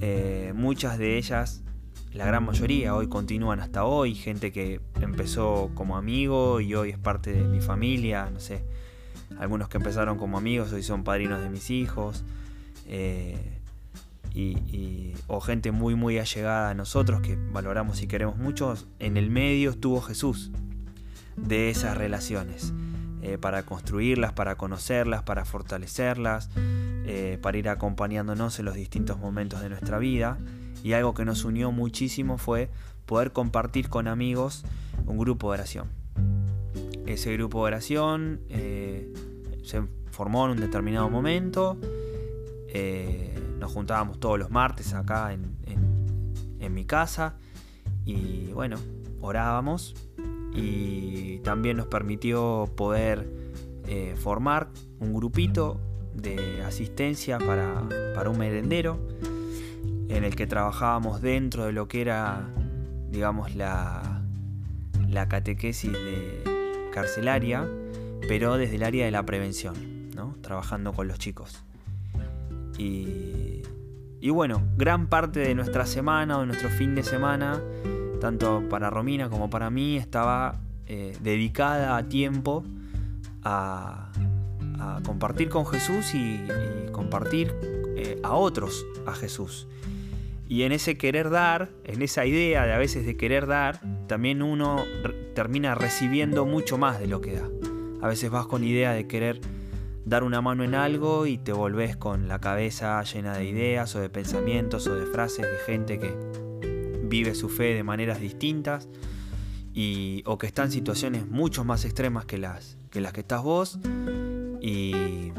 Eh, 0.00 0.52
muchas 0.56 0.98
de 0.98 1.16
ellas, 1.16 1.62
la 2.12 2.26
gran 2.26 2.44
mayoría, 2.44 2.96
hoy 2.96 3.06
continúan 3.06 3.60
hasta 3.60 3.84
hoy, 3.84 4.16
gente 4.16 4.50
que 4.50 4.80
empezó 5.00 5.70
como 5.74 5.96
amigo 5.96 6.60
y 6.60 6.74
hoy 6.74 6.90
es 6.90 6.98
parte 6.98 7.32
de 7.32 7.44
mi 7.44 7.60
familia, 7.60 8.28
no 8.28 8.40
sé, 8.40 8.64
algunos 9.38 9.68
que 9.68 9.76
empezaron 9.76 10.18
como 10.18 10.36
amigos 10.36 10.72
hoy 10.72 10.82
son 10.82 11.04
padrinos 11.04 11.40
de 11.40 11.48
mis 11.48 11.70
hijos 11.70 12.24
y, 14.34 15.12
o 15.28 15.40
gente 15.40 15.70
muy 15.70 15.94
muy 15.94 16.18
allegada 16.18 16.70
a 16.70 16.74
nosotros 16.74 17.20
que 17.20 17.36
valoramos 17.36 18.02
y 18.02 18.08
queremos 18.08 18.36
mucho, 18.36 18.74
en 18.98 19.16
el 19.16 19.30
medio 19.30 19.70
estuvo 19.70 20.00
Jesús 20.00 20.50
de 21.36 21.70
esas 21.70 21.96
relaciones, 21.96 22.72
eh, 23.22 23.38
para 23.38 23.64
construirlas, 23.64 24.32
para 24.32 24.56
conocerlas, 24.56 25.22
para 25.22 25.44
fortalecerlas, 25.44 26.50
eh, 26.56 27.38
para 27.40 27.58
ir 27.58 27.68
acompañándonos 27.68 28.58
en 28.58 28.64
los 28.64 28.74
distintos 28.74 29.18
momentos 29.18 29.60
de 29.60 29.68
nuestra 29.68 29.98
vida. 29.98 30.38
Y 30.82 30.92
algo 30.92 31.14
que 31.14 31.24
nos 31.24 31.44
unió 31.44 31.72
muchísimo 31.72 32.36
fue 32.36 32.68
poder 33.06 33.32
compartir 33.32 33.88
con 33.88 34.08
amigos 34.08 34.64
un 35.06 35.16
grupo 35.16 35.50
de 35.50 35.54
oración. 35.54 35.88
Ese 37.06 37.32
grupo 37.32 37.60
de 37.60 37.64
oración 37.64 38.40
eh, 38.48 39.12
se 39.62 39.82
formó 40.10 40.44
en 40.44 40.52
un 40.52 40.60
determinado 40.60 41.08
momento 41.08 41.78
nos 43.64 43.72
juntábamos 43.72 44.20
todos 44.20 44.38
los 44.38 44.50
martes 44.50 44.92
acá 44.92 45.32
en, 45.32 45.54
mi 46.74 46.84
casa 46.84 47.36
y 48.04 48.52
bueno, 48.52 48.76
orábamos 49.20 49.94
y 50.54 51.38
también 51.38 51.76
nos 51.76 51.86
permitió 51.86 52.70
poder 52.76 53.28
eh, 53.86 54.16
formar 54.18 54.68
un 54.98 55.14
grupito 55.14 55.78
de 56.14 56.62
asistencia 56.62 57.38
para, 57.38 58.28
un 58.28 58.38
merendero 58.38 58.98
en 60.08 60.24
el 60.24 60.34
que 60.34 60.46
trabajábamos 60.46 61.22
dentro 61.22 61.64
de 61.64 61.72
lo 61.72 61.86
que 61.86 62.00
era, 62.00 62.50
digamos, 63.10 63.54
la, 63.54 64.22
la 65.08 65.28
catequesis 65.28 65.92
de 65.92 66.90
carcelaria, 66.92 67.66
pero 68.26 68.56
desde 68.56 68.76
el 68.76 68.82
área 68.82 69.04
de 69.04 69.10
la 69.10 69.24
prevención, 69.24 70.10
¿no? 70.14 70.34
trabajando 70.42 70.92
con 70.92 71.08
los 71.08 71.18
chicos. 71.18 71.62
Y, 72.78 73.53
bueno, 74.30 74.62
gran 74.76 75.08
parte 75.08 75.40
de 75.40 75.54
nuestra 75.54 75.84
semana 75.84 76.38
o 76.38 76.40
de 76.40 76.46
nuestro 76.46 76.70
fin 76.70 76.94
de 76.94 77.02
semana, 77.02 77.60
tanto 78.20 78.62
para 78.70 78.88
Romina 78.88 79.28
como 79.28 79.50
para 79.50 79.68
mí, 79.68 79.96
estaba 79.96 80.60
eh, 80.86 81.16
dedicada 81.20 81.96
a 81.96 82.08
tiempo 82.08 82.64
a, 83.42 84.10
compartir 85.04 85.48
con 85.48 85.66
Jesús 85.66 86.14
y, 86.14 86.40
compartir 86.92 87.54
eh, 87.96 88.18
a 88.22 88.34
otros 88.34 88.86
a 89.06 89.12
Jesús. 89.12 89.66
Y 90.48 90.62
en 90.62 90.72
ese 90.72 90.96
querer 90.96 91.30
dar, 91.30 91.70
en 91.84 92.02
esa 92.02 92.26
idea 92.26 92.64
de 92.66 92.72
a 92.72 92.78
veces 92.78 93.06
de 93.06 93.16
querer 93.16 93.46
dar, 93.46 93.80
también 94.06 94.42
uno 94.42 94.84
termina 95.34 95.74
recibiendo 95.74 96.44
mucho 96.44 96.78
más 96.78 97.00
de 97.00 97.06
lo 97.06 97.20
que 97.20 97.34
da. 97.34 97.48
A 98.02 98.08
veces 98.08 98.30
vas 98.30 98.46
con 98.46 98.62
idea 98.62 98.92
de 98.92 99.06
querer 99.06 99.40
dar 100.04 100.22
una 100.22 100.40
mano 100.40 100.64
en 100.64 100.74
algo 100.74 101.26
y 101.26 101.38
te 101.38 101.52
volvés 101.52 101.96
con 101.96 102.28
la 102.28 102.38
cabeza 102.38 103.02
llena 103.02 103.36
de 103.36 103.46
ideas 103.46 103.94
o 103.96 104.00
de 104.00 104.10
pensamientos 104.10 104.86
o 104.86 104.94
de 104.94 105.06
frases 105.06 105.46
de 105.46 105.58
gente 105.66 105.98
que 105.98 106.14
vive 107.04 107.34
su 107.34 107.48
fe 107.48 107.74
de 107.74 107.82
maneras 107.82 108.20
distintas 108.20 108.88
y, 109.72 110.22
o 110.26 110.38
que 110.38 110.46
está 110.46 110.64
en 110.64 110.70
situaciones 110.70 111.26
mucho 111.26 111.64
más 111.64 111.84
extremas 111.84 112.26
que 112.26 112.38
las 112.38 112.76
que, 112.90 113.02
que 113.02 113.20
estás 113.20 113.42
vos. 113.42 113.78
Y, 114.60 115.32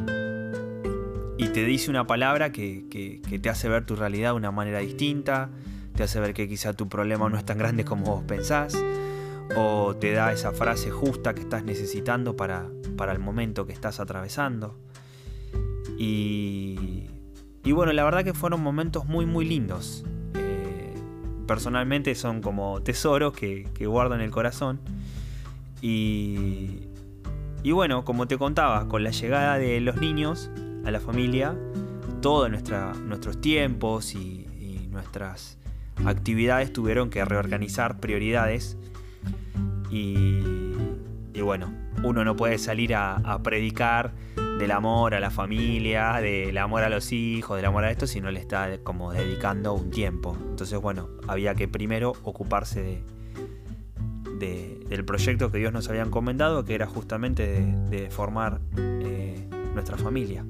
te 1.54 1.64
dice 1.64 1.90
una 1.90 2.06
palabra 2.06 2.52
que, 2.52 2.86
que 2.90 3.40
te 3.40 3.50
hace 3.50 3.70
ver 3.70 3.86
tu 3.86 3.96
realidad 3.96 4.32
de 4.32 4.36
una 4.36 4.52
manera 4.52 4.80
distinta, 4.80 5.50
te 5.96 6.04
hace 6.04 6.20
ver 6.20 6.34
que 6.34 6.50
quizá 6.50 6.74
tu 6.74 6.90
problema 6.90 7.30
no 7.30 7.38
es 7.38 7.46
tan 7.46 7.58
grande 7.58 7.86
como 7.86 8.08
vos 8.08 8.26
pensás 8.26 8.76
o 9.56 9.96
te 9.96 10.14
da 10.14 10.32
esa 10.32 10.52
frase 10.52 10.92
justa 10.92 11.36
que 11.36 11.42
estás 11.42 11.64
necesitando 11.64 12.36
para, 12.36 12.70
para 12.98 13.12
el 13.12 13.20
momento 13.20 13.66
que 13.66 13.74
estás 13.74 14.00
atravesando. 14.00 14.78
Y, 15.98 17.08
y, 17.64 17.72
bueno, 17.72 17.94
la 17.94 18.04
verdad 18.04 18.24
que 18.24 18.34
fueron 18.34 18.62
momentos 18.62 19.06
muy 19.06 19.26
muy 19.26 19.46
lindos. 19.46 20.04
Eh, 20.34 20.94
personalmente 21.48 22.16
son 22.16 22.42
como 22.42 22.82
tesoros 22.82 23.34
que, 23.34 23.68
que, 23.74 23.86
guardo 23.86 24.16
en 24.16 24.22
el 24.22 24.32
corazón. 24.32 24.80
Y, 25.82 26.88
y 27.64 27.72
bueno, 27.72 28.04
como 28.04 28.28
te 28.28 28.38
contaba, 28.38 28.88
con 28.88 29.04
la 29.04 29.12
llegada 29.12 29.58
de 29.58 29.80
los 29.80 29.98
niños 29.98 30.50
a 30.86 30.92
la 30.92 31.00
familia, 31.00 31.56
todos 32.22 32.50
nuestros 32.50 33.42
tiempos 33.42 34.16
y, 34.16 34.48
y 34.60 34.88
nuestras 34.90 35.58
actividades 36.06 36.74
tuvieron 36.74 37.10
que 37.10 37.24
reorganizar 37.24 38.00
prioridades 38.00 38.78
y, 39.90 41.42
bueno, 41.42 41.74
uno 42.04 42.24
no 42.24 42.36
puede 42.36 42.58
salir 42.58 42.96
a, 42.96 43.40
predicar 43.44 44.14
del 44.60 44.72
amor 44.72 45.14
a 45.14 45.20
la 45.20 45.32
familia, 45.32 46.14
del 46.22 46.58
amor 46.58 46.84
a 46.84 46.90
los 46.90 47.12
hijos, 47.12 47.58
del 47.58 47.66
amor 47.66 47.84
a 47.84 47.92
esto, 47.92 48.08
si 48.08 48.22
no 48.22 48.32
le 48.32 48.40
está 48.40 48.78
como 48.84 49.12
dedicando 49.12 49.74
un 49.74 49.92
tiempo. 49.92 50.38
Entonces, 50.50 50.80
bueno, 50.80 51.10
había 51.28 51.56
que 51.56 51.68
primero 51.68 52.14
ocuparse 52.24 53.02
de, 54.40 54.80
del 54.88 55.06
proyecto 55.06 55.52
que 55.52 55.58
Dios 55.58 55.74
nos 55.74 55.90
había 55.90 56.04
encomendado, 56.04 56.64
que 56.66 56.76
era 56.76 56.88
justamente 56.88 57.48
de, 57.90 58.10
formar 58.10 58.62
eh, 58.78 59.48
nuestra 59.74 59.98
familia. 59.98 60.46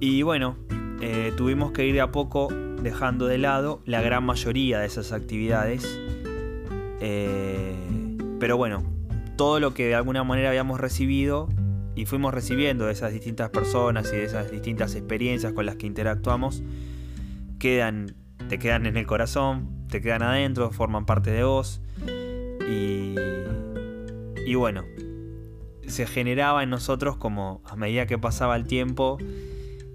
Y 0.00 0.22
bueno, 0.22 0.56
eh, 1.00 1.32
tuvimos 1.36 1.72
que 1.72 1.86
ir 1.86 1.94
de 1.94 2.00
a 2.00 2.12
poco 2.12 2.48
dejando 2.82 3.26
de 3.26 3.38
lado 3.38 3.80
la 3.84 4.00
gran 4.00 4.24
mayoría 4.24 4.78
de 4.78 4.86
esas 4.86 5.12
actividades 5.12 6.00
Eh, 7.00 7.74
pero 8.40 8.56
bueno, 8.56 8.82
todo 9.36 9.60
lo 9.60 9.74
que 9.74 9.86
de 9.86 9.94
alguna 9.94 10.24
manera 10.24 10.48
habíamos 10.48 10.80
recibido 10.80 11.48
y 11.94 12.06
fuimos 12.06 12.32
recibiendo 12.32 12.86
de 12.86 12.92
esas 12.92 13.12
distintas 13.12 13.50
personas 13.50 14.12
y 14.12 14.16
de 14.16 14.24
esas 14.24 14.50
distintas 14.50 14.94
experiencias 14.94 15.52
con 15.52 15.66
las 15.66 15.76
que 15.76 15.86
interactuamos, 15.86 16.62
quedan, 17.58 18.14
te 18.48 18.58
quedan 18.58 18.86
en 18.86 18.96
el 18.96 19.06
corazón, 19.06 19.86
te 19.88 20.00
quedan 20.00 20.22
adentro, 20.22 20.70
forman 20.70 21.06
parte 21.06 21.30
de 21.30 21.42
vos. 21.42 21.80
Y, 22.70 23.16
bueno, 24.54 24.84
se 25.86 26.06
generaba 26.06 26.62
en 26.62 26.70
nosotros 26.70 27.16
como 27.16 27.62
a 27.64 27.76
medida 27.76 28.06
que 28.06 28.18
pasaba 28.18 28.56
el 28.56 28.66
tiempo 28.66 29.18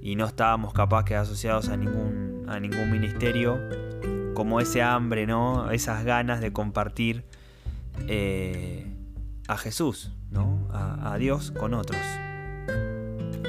y 0.02 0.16
no 0.16 0.26
estábamos 0.26 0.74
capaz 0.74 1.06
que 1.06 1.16
asociados 1.16 1.70
a 1.70 1.78
ningún, 1.78 2.46
a 2.48 2.60
ningún 2.60 2.92
ministerio, 2.92 3.60
como 4.34 4.60
ese 4.60 4.82
hambre, 4.82 5.26
¿no? 5.26 5.72
Esas 5.72 6.04
ganas 6.04 6.42
de 6.42 6.52
compartir 6.52 7.26
eh, 8.08 8.86
a 9.48 9.58
Jesús, 9.58 10.12
¿no? 10.32 10.68
A, 10.72 11.18
Dios 11.18 11.52
con 11.52 11.74
otros. 11.74 12.02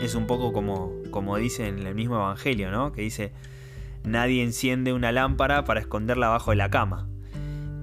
Es 0.02 0.14
un 0.14 0.26
poco 0.26 0.52
como, 0.52 0.92
como 1.10 1.36
dice 1.36 1.66
en 1.68 1.86
el 1.86 1.94
mismo 1.94 2.16
Evangelio, 2.16 2.70
¿no? 2.70 2.92
Que 2.92 3.02
dice, 3.02 3.32
nadie 4.04 4.42
enciende 4.42 4.92
una 4.92 5.12
lámpara 5.12 5.64
para 5.64 5.80
esconderla 5.80 6.28
bajo 6.28 6.50
de 6.50 6.56
la 6.56 6.70
cama. 6.70 7.08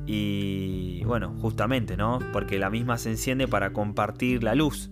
Y 0.05 1.03
bueno, 1.05 1.36
justamente, 1.41 1.98
¿no? 1.98 2.20
Porque 2.34 2.60
la 2.60 2.70
misma 2.70 2.98
se 2.98 3.10
enciende 3.10 3.48
para 3.48 3.74
compartir 3.74 4.43
la 4.43 4.55
luz. 4.55 4.91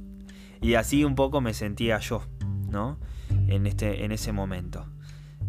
Y 0.62 0.74
así 0.74 1.04
un 1.04 1.16
poco 1.16 1.42
me 1.42 1.54
sentía 1.54 2.00
yo, 2.00 2.24
¿no? 2.70 3.00
En, 3.48 3.68
este, 3.68 4.06
en 4.06 4.12
ese 4.12 4.32
momento. 4.32 4.86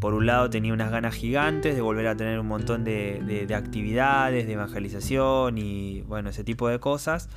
Por 0.00 0.14
un 0.14 0.25
lado 0.25 0.49
tenía 0.49 0.73
unas 0.73 0.90
ganas 0.90 1.14
gigantes 1.14 1.75
de 1.75 1.83
volver 1.83 2.07
a 2.07 2.16
tener 2.16 2.40
un 2.40 2.47
montón 2.47 2.85
de, 2.85 3.47
actividades, 3.54 4.47
de 4.47 4.54
evangelización 4.54 5.59
y 5.59 6.00
bueno, 6.02 6.30
ese 6.30 6.42
tipo 6.42 6.69
de 6.69 6.78
cosas. 6.80 7.28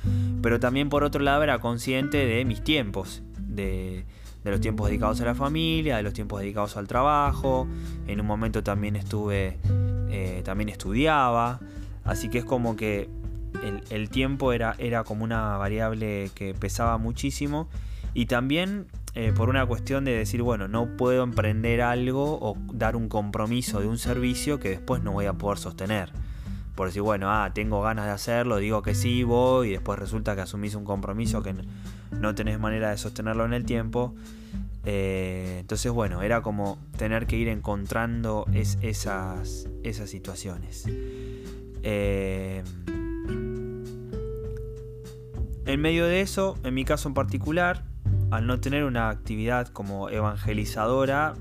Pero 0.42 0.58
también 0.58 0.88
por 0.88 1.04
otro 1.04 1.22
lado 1.22 1.42
era 1.42 1.58
consciente 1.58 2.24
de 2.24 2.42
mis 2.46 2.64
tiempos, 2.64 3.22
de, 3.38 4.06
los 4.44 4.60
tiempos 4.62 4.88
dedicados 4.88 5.20
a 5.20 5.26
la 5.26 5.34
familia, 5.34 5.98
de 5.98 6.02
los 6.02 6.14
tiempos 6.14 6.40
dedicados 6.40 6.78
al 6.78 6.88
trabajo. 6.88 7.68
En 8.06 8.18
un 8.18 8.26
momento 8.26 8.62
también 8.62 8.96
estuve, 8.96 9.58
eh, 10.08 10.40
también 10.42 10.70
estudiaba. 10.70 11.60
Así 12.02 12.30
que 12.30 12.38
es 12.38 12.44
como 12.46 12.76
que 12.76 13.10
el, 13.90 14.08
tiempo 14.08 14.54
era, 14.54 14.74
era 14.78 15.04
como 15.04 15.24
una 15.24 15.58
variable 15.58 16.30
que 16.34 16.54
pesaba 16.54 16.96
muchísimo. 16.96 17.68
Y 18.14 18.24
también 18.24 18.86
eh, 19.14 19.32
por 19.32 19.48
una 19.48 19.64
cuestión 19.64 20.04
de 20.04 20.12
decir, 20.12 20.42
bueno, 20.42 20.66
no 20.66 20.96
puedo 20.96 21.22
emprender 21.22 21.82
algo 21.82 22.38
o 22.40 22.56
dar 22.72 22.96
un 22.96 23.08
compromiso 23.08 23.80
de 23.80 23.86
un 23.86 23.98
servicio 23.98 24.58
que 24.58 24.70
después 24.70 25.02
no 25.02 25.12
voy 25.12 25.26
a 25.26 25.34
poder 25.34 25.58
sostener. 25.58 26.10
Por 26.74 26.88
decir, 26.88 27.02
bueno, 27.02 27.30
ah, 27.30 27.52
tengo 27.54 27.80
ganas 27.80 28.06
de 28.06 28.10
hacerlo, 28.10 28.56
digo 28.56 28.82
que 28.82 28.96
sí, 28.96 29.22
voy, 29.22 29.68
y 29.68 29.70
después 29.72 29.98
resulta 29.98 30.34
que 30.34 30.40
asumís 30.40 30.74
un 30.74 30.84
compromiso 30.84 31.42
que 31.42 31.54
no 32.10 32.34
tenés 32.34 32.58
manera 32.58 32.90
de 32.90 32.96
sostenerlo 32.96 33.44
en 33.44 33.52
el 33.52 33.64
tiempo. 33.64 34.16
Eh, 34.84 35.58
entonces, 35.60 35.92
bueno, 35.92 36.22
era 36.22 36.42
como 36.42 36.78
tener 36.98 37.28
que 37.28 37.36
ir 37.36 37.46
encontrando 37.46 38.46
esas, 38.52 39.68
esas 39.84 40.10
situaciones. 40.10 40.86
Eh, 41.84 42.64
en 45.66 45.80
medio 45.80 46.06
de 46.06 46.20
eso, 46.20 46.58
en 46.64 46.74
mi 46.74 46.84
caso 46.84 47.06
en 47.08 47.14
particular, 47.14 47.84
al 48.34 48.46
no 48.46 48.60
tener 48.60 48.84
una 48.84 49.10
actividad 49.10 49.68
como 49.68 50.10
evangelizadora, 50.10 51.34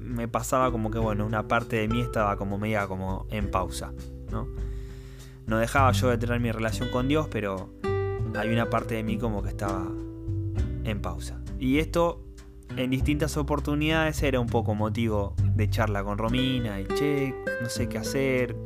me 0.00 0.28
pasaba 0.28 0.70
como 0.72 0.90
que, 0.90 0.98
bueno, 0.98 1.26
una 1.26 1.46
parte 1.46 1.76
de 1.76 1.88
mí 1.88 2.00
estaba 2.00 2.36
como 2.36 2.58
media 2.58 2.86
como 2.86 3.26
en 3.30 3.50
pausa, 3.50 3.92
¿no? 4.30 4.48
No 5.46 5.58
dejaba 5.58 5.92
yo 5.92 6.08
de 6.08 6.18
tener 6.18 6.40
mi 6.40 6.50
relación 6.50 6.88
con 6.90 7.08
Dios, 7.08 7.28
pero 7.30 7.70
hay 8.36 8.50
una 8.50 8.70
parte 8.70 8.94
de 8.94 9.02
mí 9.02 9.18
como 9.18 9.42
que 9.42 9.50
estaba 9.50 9.86
en 10.84 11.00
pausa. 11.02 11.40
Y 11.58 11.78
esto 11.78 12.22
en 12.76 12.90
distintas 12.90 13.36
oportunidades 13.36 14.22
era 14.22 14.40
un 14.40 14.46
poco 14.46 14.74
motivo 14.74 15.34
de 15.54 15.68
charla 15.68 16.04
con 16.04 16.18
Romina 16.18 16.80
y 16.80 16.86
che, 16.86 17.34
no 17.60 17.68
sé 17.68 17.88
qué 17.88 17.98
hacer, 17.98 18.56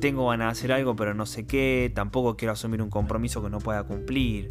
tengo 0.00 0.28
ganas 0.28 0.46
de 0.46 0.52
hacer 0.52 0.72
algo 0.72 0.96
pero 0.96 1.14
no 1.14 1.26
sé 1.26 1.46
qué, 1.46 1.92
tampoco 1.94 2.36
quiero 2.36 2.52
asumir 2.52 2.82
un 2.82 2.90
compromiso 2.90 3.42
que 3.42 3.50
no 3.50 3.58
pueda 3.58 3.84
cumplir. 3.84 4.48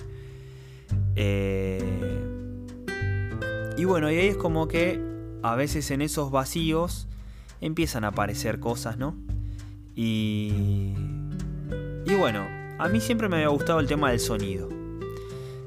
Eh, 1.16 2.19
y 3.80 3.86
bueno, 3.86 4.12
y 4.12 4.18
ahí 4.18 4.28
es 4.28 4.36
como 4.36 4.68
que 4.68 5.00
a 5.42 5.56
veces 5.56 5.90
en 5.92 6.02
esos 6.02 6.32
vacíos 6.32 7.08
empiezan 7.62 8.04
a 8.04 8.10
aparecer 8.10 8.60
cosas, 8.60 8.98
¿no? 8.98 9.16
Y, 9.96 10.94
y 12.06 12.14
bueno, 12.16 12.46
a 12.78 12.90
mí 12.90 13.00
siempre 13.00 13.30
me 13.30 13.38
había 13.38 13.48
gustado 13.48 13.80
el 13.80 13.88
tema 13.88 14.12
del 14.12 14.20
sonido. 14.20 14.68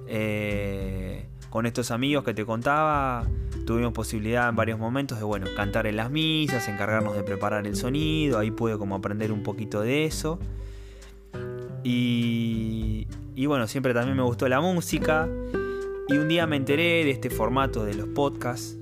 Eh, 0.07 1.27
con 1.49 1.65
estos 1.65 1.91
amigos 1.91 2.23
que 2.23 2.35
te 2.35 2.45
contaba, 2.45 3.27
tuvimos 3.67 3.95
posibilidad 3.95 4.47
en 4.51 4.57
varios 4.57 4.79
momentos 4.79 5.17
de, 5.17 5.25
bueno, 5.25 5.47
cantar 5.57 5.87
en 5.87 5.97
las 5.97 6.11
misas, 6.11 6.69
encargarnos 6.69 7.17
de 7.17 7.23
preparar 7.23 7.67
el 7.67 7.77
sonido, 7.77 8.39
ahí 8.39 8.51
pude 8.51 8.77
como 8.77 8.95
aprender 8.95 9.33
un 9.33 9.43
poquito 9.43 9.81
de 9.81 10.05
eso. 10.05 10.39
Y, 11.83 13.07
y 13.35 13.47
bueno, 13.47 13.67
siempre 13.69 13.95
también 13.95 14.19
me 14.19 14.23
gustó 14.23 14.47
la 14.51 14.61
música. 14.61 15.27
Y 16.13 16.19
un 16.19 16.29
día 16.29 16.47
me 16.47 16.57
enteré 16.57 17.05
de 17.05 17.11
este 17.11 17.31
formato 17.31 17.87
de 17.87 17.95
los 17.95 18.07
podcasts, 18.07 18.77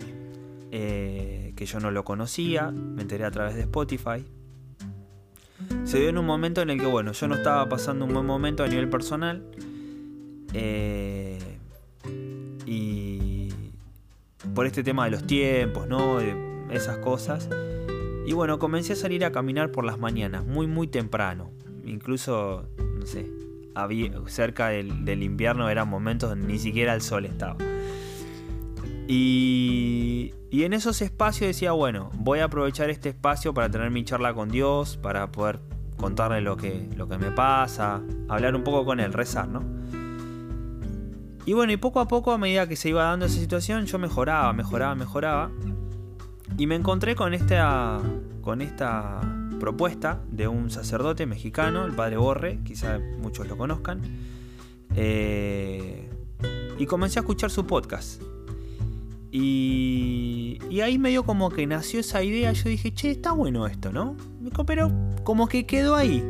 eh, 0.73 1.53
que 1.55 1.65
yo 1.65 1.79
no 1.79 1.93
lo 1.93 2.03
conocía, 2.03 2.73
me 2.73 3.03
enteré 3.03 3.25
a 3.25 3.31
través 3.31 3.55
de 3.55 3.61
Spotify. 3.61 4.27
Se 5.85 6.01
dio 6.01 6.09
en 6.09 6.19
un 6.19 6.27
momento 6.27 6.61
en 6.61 6.71
el 6.71 6.81
que, 6.81 6.87
bueno, 6.87 7.13
yo 7.13 7.29
no 7.29 7.37
estaba 7.37 7.69
pasando 7.69 8.05
un 8.05 8.15
buen 8.15 8.27
momento 8.27 8.65
a 8.65 8.67
nivel 8.67 8.89
personal. 8.89 9.45
Eh, 10.55 11.39
y 12.67 13.51
por 14.53 14.67
este 14.67 14.83
tema 14.83 15.05
de 15.05 15.13
los 15.13 15.25
tiempos, 15.25 15.87
¿no? 15.87 16.19
De 16.19 16.35
esas 16.73 16.99
cosas. 16.99 17.49
Y 18.27 18.33
bueno, 18.33 18.59
comencé 18.59 18.95
a 18.95 18.97
salir 18.97 19.25
a 19.25 19.31
caminar 19.31 19.71
por 19.71 19.85
las 19.85 20.01
mañanas, 20.01 20.45
muy, 20.45 20.67
muy 20.67 20.89
temprano. 20.89 21.53
Incluso, 21.85 22.69
no 22.99 23.07
sé, 23.07 23.31
cerca 24.27 24.69
del, 24.69 25.23
invierno 25.23 25.69
eran 25.69 25.89
momentos 25.89 26.31
donde 26.31 26.47
ni 26.47 26.59
siquiera 26.59 26.95
el 26.95 27.03
sol 27.03 27.27
estaba. 27.27 27.57
Y, 29.07 30.33
y, 30.51 30.63
en 30.65 30.73
esos 30.73 31.03
espacios 31.03 31.49
decía, 31.49 31.73
bueno, 31.73 32.11
voy 32.15 32.39
a 32.39 32.45
aprovechar 32.45 32.91
este 32.91 33.09
espacio 33.09 33.53
para 33.53 33.69
tener 33.69 33.91
mi 33.91 34.05
charla 34.05 34.35
con 34.35 34.51
Dios, 34.51 34.97
para 34.97 35.33
poder 35.33 35.59
contarle 35.97 36.41
lo 36.41 36.57
que, 36.57 36.89
lo 36.97 37.09
que 37.09 37.19
me 37.19 37.31
pasa, 37.31 38.03
hablar 38.29 38.55
un 38.55 38.63
poco 38.63 38.85
con 38.85 39.01
él, 39.01 39.13
rezar, 39.13 39.49
¿no? 39.49 39.63
Y 41.45 41.53
bueno, 41.53 41.73
y 41.73 41.77
poco 41.77 42.01
a 42.01 42.07
poco, 42.07 42.33
a 42.33 42.39
medida 42.39 42.69
que 42.69 42.77
se 42.77 42.91
iba 42.91 43.05
dando 43.05 43.27
esa 43.27 43.41
situación, 43.41 43.87
yo 43.87 43.99
mejoraba, 43.99 44.53
mejoraba, 44.53 44.95
mejoraba. 44.95 45.51
Y 46.57 46.67
me 46.67 46.75
encontré 46.75 47.17
con 47.17 47.35
esta, 47.35 48.01
con 48.43 48.61
esta 48.61 49.21
propuesta 49.61 50.21
de 50.29 50.49
un 50.49 50.71
sacerdote 50.71 51.27
mexicano, 51.27 51.85
el 51.85 51.93
padre 51.93 52.17
Borre, 52.17 52.59
quizá 52.65 52.99
muchos 53.21 53.47
lo 53.47 53.57
conozcan. 53.57 54.01
Eh, 54.97 56.09
y 56.79 56.87
comencé 56.87 57.21
a 57.21 57.23
escuchar 57.23 57.51
su 57.53 57.65
podcast. 57.67 58.21
Y, 59.31 60.59
y, 60.69 60.81
ahí 60.81 60.99
medio 60.99 61.23
como 61.23 61.51
que 61.51 61.65
nació 61.69 62.01
esa 62.01 62.25
idea. 62.25 62.51
Yo 62.53 62.69
dije, 62.69 62.93
che, 62.93 63.13
está 63.13 63.31
bueno 63.31 63.69
esto, 63.69 63.93
¿no? 63.93 64.17
Pero 64.67 64.91
como 65.23 65.47
que 65.47 65.67
quedó 65.67 65.95
ahí. 65.95 66.27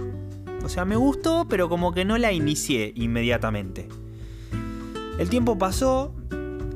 O 0.62 0.69
sea, 0.69 0.85
me 0.85 0.97
gustó, 0.97 1.47
pero 1.49 1.71
como 1.71 1.93
que 1.93 2.05
no 2.05 2.19
la 2.19 2.33
inicié 2.33 2.93
inmediatamente. 2.95 3.88
El 5.19 5.31
tiempo 5.31 5.57
pasó 5.57 6.14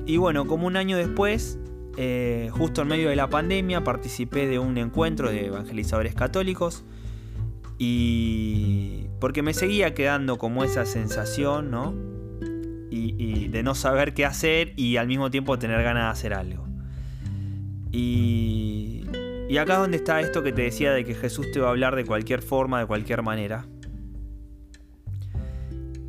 y 0.07 0.17
bueno, 0.17 0.47
como 0.47 0.67
un 0.67 0.77
año 0.77 0.97
después 0.97 1.59
eh, 1.97 2.49
justo 2.53 2.83
en 2.83 2.89
medio 2.89 3.09
de 3.09 3.17
la 3.17 3.29
pandemia 3.29 3.85
participé 3.85 4.47
de 4.47 4.59
un 4.59 4.77
encuentro 4.79 5.31
de 5.31 5.47
evangelizadores 5.47 6.15
católicos 6.15 6.85
y 7.79 9.07
porque 9.21 9.43
me 9.43 9.55
seguía 9.55 9.95
quedando 9.95 10.39
como 10.39 10.65
esa 10.65 10.87
sensación, 10.87 11.71
¿no? 11.71 11.95
Y, 12.91 13.49
de 13.49 13.63
no 13.63 13.75
saber 13.75 14.15
qué 14.15 14.25
hacer 14.25 14.73
y 14.77 14.97
al 14.97 15.07
mismo 15.07 15.31
tiempo 15.31 15.59
tener 15.59 15.83
ganas 15.83 16.05
de 16.05 16.11
hacer 16.11 16.35
algo. 16.35 16.67
Y, 17.93 19.05
y 19.49 19.57
acá 19.59 19.75
es 19.75 19.79
donde 19.81 19.97
está 19.99 20.21
esto 20.21 20.43
que 20.43 20.53
te 20.53 20.63
decía 20.63 20.93
de 20.93 21.05
que 21.05 21.15
Jesús 21.15 21.51
te 21.53 21.61
va 21.61 21.69
a 21.69 21.71
hablar 21.71 21.95
de 21.95 22.05
cualquier 22.05 22.43
forma, 22.43 22.81
de 22.81 22.87
cualquier 22.87 23.23
manera. 23.23 23.67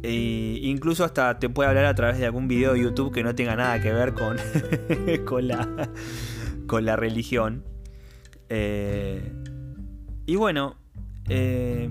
E 0.07 0.59
incluso 0.67 1.03
hasta 1.03 1.39
te 1.39 1.49
puede 1.49 1.69
hablar 1.69 1.85
a 1.85 1.95
través 1.95 2.19
de 2.19 2.25
algún 2.25 2.47
video 2.47 2.73
de 2.73 2.81
YouTube 2.81 3.11
que 3.11 3.23
no 3.23 3.33
tenga 3.33 3.55
nada 3.55 3.81
que 3.81 3.91
ver 3.91 4.13
con, 4.13 4.37
con, 5.25 5.47
la, 5.47 5.89
con 6.67 6.85
la 6.85 6.95
religión. 6.95 7.63
Eh, 8.49 9.33
y 10.25 10.35
bueno, 10.35 10.75
eh, 11.27 11.89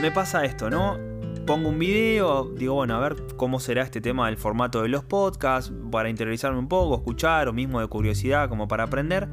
me 0.00 0.10
pasa 0.10 0.44
esto, 0.44 0.68
¿no? 0.68 0.98
Pongo 1.46 1.68
un 1.68 1.78
video, 1.78 2.52
digo, 2.56 2.74
bueno, 2.74 2.96
a 2.96 3.00
ver 3.00 3.16
cómo 3.36 3.60
será 3.60 3.82
este 3.82 4.00
tema 4.00 4.26
del 4.26 4.36
formato 4.36 4.82
de 4.82 4.88
los 4.88 5.04
podcasts, 5.04 5.72
para 5.90 6.10
interiorizarme 6.10 6.58
un 6.58 6.68
poco, 6.68 6.96
escuchar, 6.96 7.48
o 7.48 7.52
mismo 7.52 7.80
de 7.80 7.86
curiosidad, 7.86 8.48
como 8.48 8.68
para 8.68 8.84
aprender. 8.84 9.28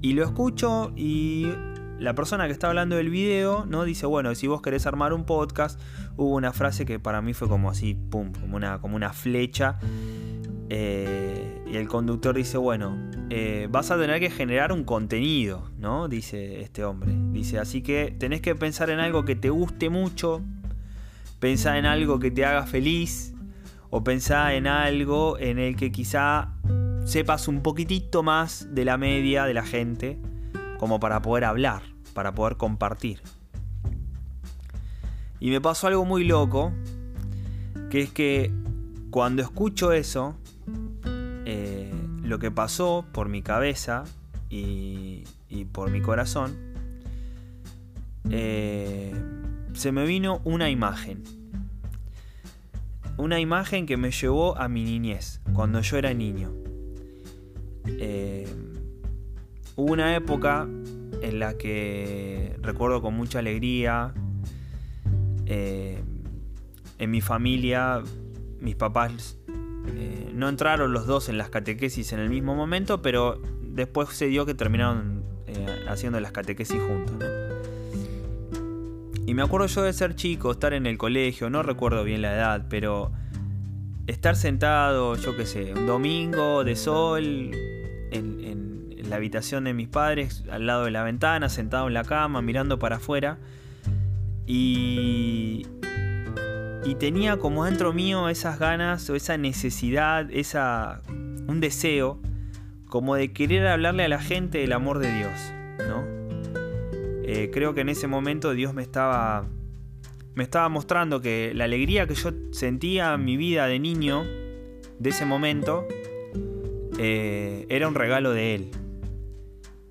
Y 0.00 0.12
lo 0.12 0.22
escucho 0.22 0.92
y 0.96 1.48
la 1.98 2.14
persona 2.14 2.46
que 2.46 2.52
está 2.52 2.68
hablando 2.68 2.96
del 2.96 3.10
video, 3.10 3.66
¿no? 3.66 3.84
Dice, 3.84 4.06
bueno, 4.06 4.34
si 4.34 4.46
vos 4.46 4.60
querés 4.62 4.86
armar 4.86 5.12
un 5.12 5.24
podcast, 5.24 5.80
hubo 6.16 6.34
una 6.34 6.52
frase 6.52 6.84
que 6.84 6.98
para 6.98 7.22
mí 7.22 7.34
fue 7.34 7.48
como 7.48 7.70
así, 7.70 7.94
pum, 7.94 8.32
como 8.32 8.56
una, 8.56 8.80
como 8.80 8.96
una 8.96 9.12
flecha. 9.12 9.78
Eh, 10.70 11.62
y 11.70 11.76
el 11.76 11.86
conductor 11.88 12.34
dice, 12.34 12.58
bueno, 12.58 12.96
eh, 13.30 13.68
vas 13.70 13.90
a 13.90 13.98
tener 13.98 14.18
que 14.20 14.30
generar 14.30 14.72
un 14.72 14.84
contenido, 14.84 15.70
¿no? 15.78 16.08
Dice 16.08 16.60
este 16.60 16.84
hombre. 16.84 17.12
Dice, 17.32 17.58
así 17.58 17.82
que 17.82 18.14
tenés 18.18 18.40
que 18.40 18.54
pensar 18.54 18.90
en 18.90 18.98
algo 18.98 19.24
que 19.24 19.36
te 19.36 19.50
guste 19.50 19.88
mucho, 19.88 20.42
pensar 21.38 21.76
en 21.76 21.86
algo 21.86 22.18
que 22.18 22.30
te 22.30 22.44
haga 22.44 22.66
feliz, 22.66 23.34
o 23.90 24.02
pensar 24.02 24.54
en 24.54 24.66
algo 24.66 25.38
en 25.38 25.60
el 25.60 25.76
que 25.76 25.92
quizá 25.92 26.54
sepas 27.04 27.46
un 27.46 27.62
poquitito 27.62 28.22
más 28.22 28.74
de 28.74 28.84
la 28.84 28.96
media 28.96 29.44
de 29.44 29.54
la 29.54 29.62
gente 29.62 30.18
como 30.78 31.00
para 31.00 31.22
poder 31.22 31.44
hablar, 31.44 31.82
para 32.12 32.34
poder 32.34 32.56
compartir. 32.56 33.20
Y 35.40 35.50
me 35.50 35.60
pasó 35.60 35.88
algo 35.88 36.04
muy 36.04 36.24
loco, 36.24 36.72
que 37.90 38.02
es 38.02 38.10
que 38.10 38.50
cuando 39.10 39.42
escucho 39.42 39.92
eso, 39.92 40.36
eh, 41.44 41.92
lo 42.22 42.38
que 42.38 42.50
pasó 42.50 43.04
por 43.12 43.28
mi 43.28 43.42
cabeza 43.42 44.04
y, 44.48 45.24
por 45.72 45.90
mi 45.90 46.00
corazón, 46.00 46.56
eh, 48.30 49.12
se 49.74 49.92
me 49.92 50.06
vino 50.06 50.40
una 50.44 50.70
imagen. 50.70 51.22
Una 53.16 53.38
imagen 53.38 53.86
que 53.86 53.96
me 53.96 54.10
llevó 54.10 54.56
a 54.58 54.68
mi 54.68 54.82
niñez, 54.84 55.40
cuando 55.52 55.80
yo 55.80 55.96
era 55.98 56.14
niño. 56.14 56.52
Eh, 57.86 58.48
hubo 59.76 59.92
una 59.92 60.14
época 60.16 60.68
en 61.22 61.38
la 61.38 61.56
que 61.56 62.56
recuerdo 62.60 63.00
con 63.02 63.14
mucha 63.14 63.38
alegría, 63.38 64.14
eh, 65.46 66.02
en 66.98 67.10
mi 67.10 67.20
familia, 67.20 68.02
mis 68.60 68.76
papás 68.76 69.38
eh, 69.88 70.30
no 70.34 70.48
entraron 70.48 70.92
los 70.92 71.06
dos 71.06 71.28
en 71.28 71.38
las 71.38 71.50
catequesis 71.50 72.12
en 72.12 72.20
el 72.20 72.30
mismo 72.30 72.54
momento, 72.54 73.02
pero 73.02 73.40
después 73.62 74.10
se 74.10 74.26
dio 74.26 74.46
que 74.46 74.54
terminaron 74.54 75.22
haciendo 75.88 76.18
las 76.18 76.32
catequesis 76.32 76.80
juntos. 76.80 77.24
Y 79.26 79.34
me 79.34 79.42
acuerdo 79.42 79.66
yo 79.66 79.82
de 79.82 79.92
ser 79.92 80.14
chico, 80.14 80.52
estar 80.52 80.74
en 80.74 80.86
el 80.86 80.98
colegio, 80.98 81.48
no 81.48 81.62
recuerdo 81.62 82.04
bien 82.04 82.20
la 82.20 82.34
edad, 82.34 82.66
pero 82.68 83.10
estar 84.06 84.36
sentado, 84.36 85.16
yo 85.16 85.34
qué 85.34 85.46
sé, 85.46 85.72
un 85.72 85.86
domingo 85.86 86.62
de 86.62 86.76
sol, 86.76 87.50
en, 88.10 88.63
la 89.08 89.16
habitación 89.16 89.64
de 89.64 89.74
mis 89.74 89.88
padres, 89.88 90.44
al 90.50 90.66
lado 90.66 90.84
de 90.84 90.90
la 90.90 91.02
ventana, 91.02 91.48
sentado 91.48 91.88
en 91.88 91.94
la 91.94 92.04
cama, 92.04 92.42
mirando 92.42 92.78
para 92.78 92.96
afuera. 92.96 93.38
Y, 94.46 95.66
tenía 96.98 97.38
como 97.38 97.64
dentro 97.64 97.92
mío 97.92 98.28
esas 98.28 98.58
ganas 98.58 99.10
o 99.10 99.16
esa 99.16 99.36
necesidad, 99.36 100.30
esa, 100.30 101.02
un 101.08 101.58
deseo 101.60 102.20
como 102.86 103.16
de 103.16 103.32
querer 103.32 103.66
hablarle 103.66 104.04
a 104.04 104.08
la 104.08 104.20
gente 104.20 104.58
del 104.58 104.72
amor 104.72 105.00
de 105.00 105.12
Dios, 105.12 105.52
¿no? 105.88 106.04
Eh, 107.24 107.50
creo 107.52 107.74
que 107.74 107.80
en 107.80 107.88
ese 107.88 108.06
momento 108.06 108.54
Dios 108.54 108.72
me 108.72 108.82
estaba, 108.82 109.44
me 110.34 110.44
estaba 110.44 110.68
mostrando 110.68 111.20
que 111.20 111.52
la 111.54 111.64
alegría 111.64 112.06
que 112.06 112.14
yo 112.14 112.30
sentía 112.52 113.12
en 113.12 113.24
mi 113.24 113.36
vida 113.36 113.66
de 113.66 113.80
niño, 113.80 114.24
de 114.98 115.10
ese 115.10 115.26
momento, 115.26 115.86
eh, 116.98 117.66
era 117.68 117.88
un 117.88 117.96
regalo 117.96 118.32
de 118.32 118.54
él. 118.54 118.70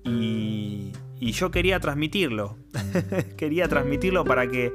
Y, 0.04 0.92
yo 1.20 1.50
quería 1.50 1.80
transmitirlo. 1.80 2.56
quería 3.36 3.66
transmitirlo 3.66 4.24
para 4.24 4.46
que 4.46 4.72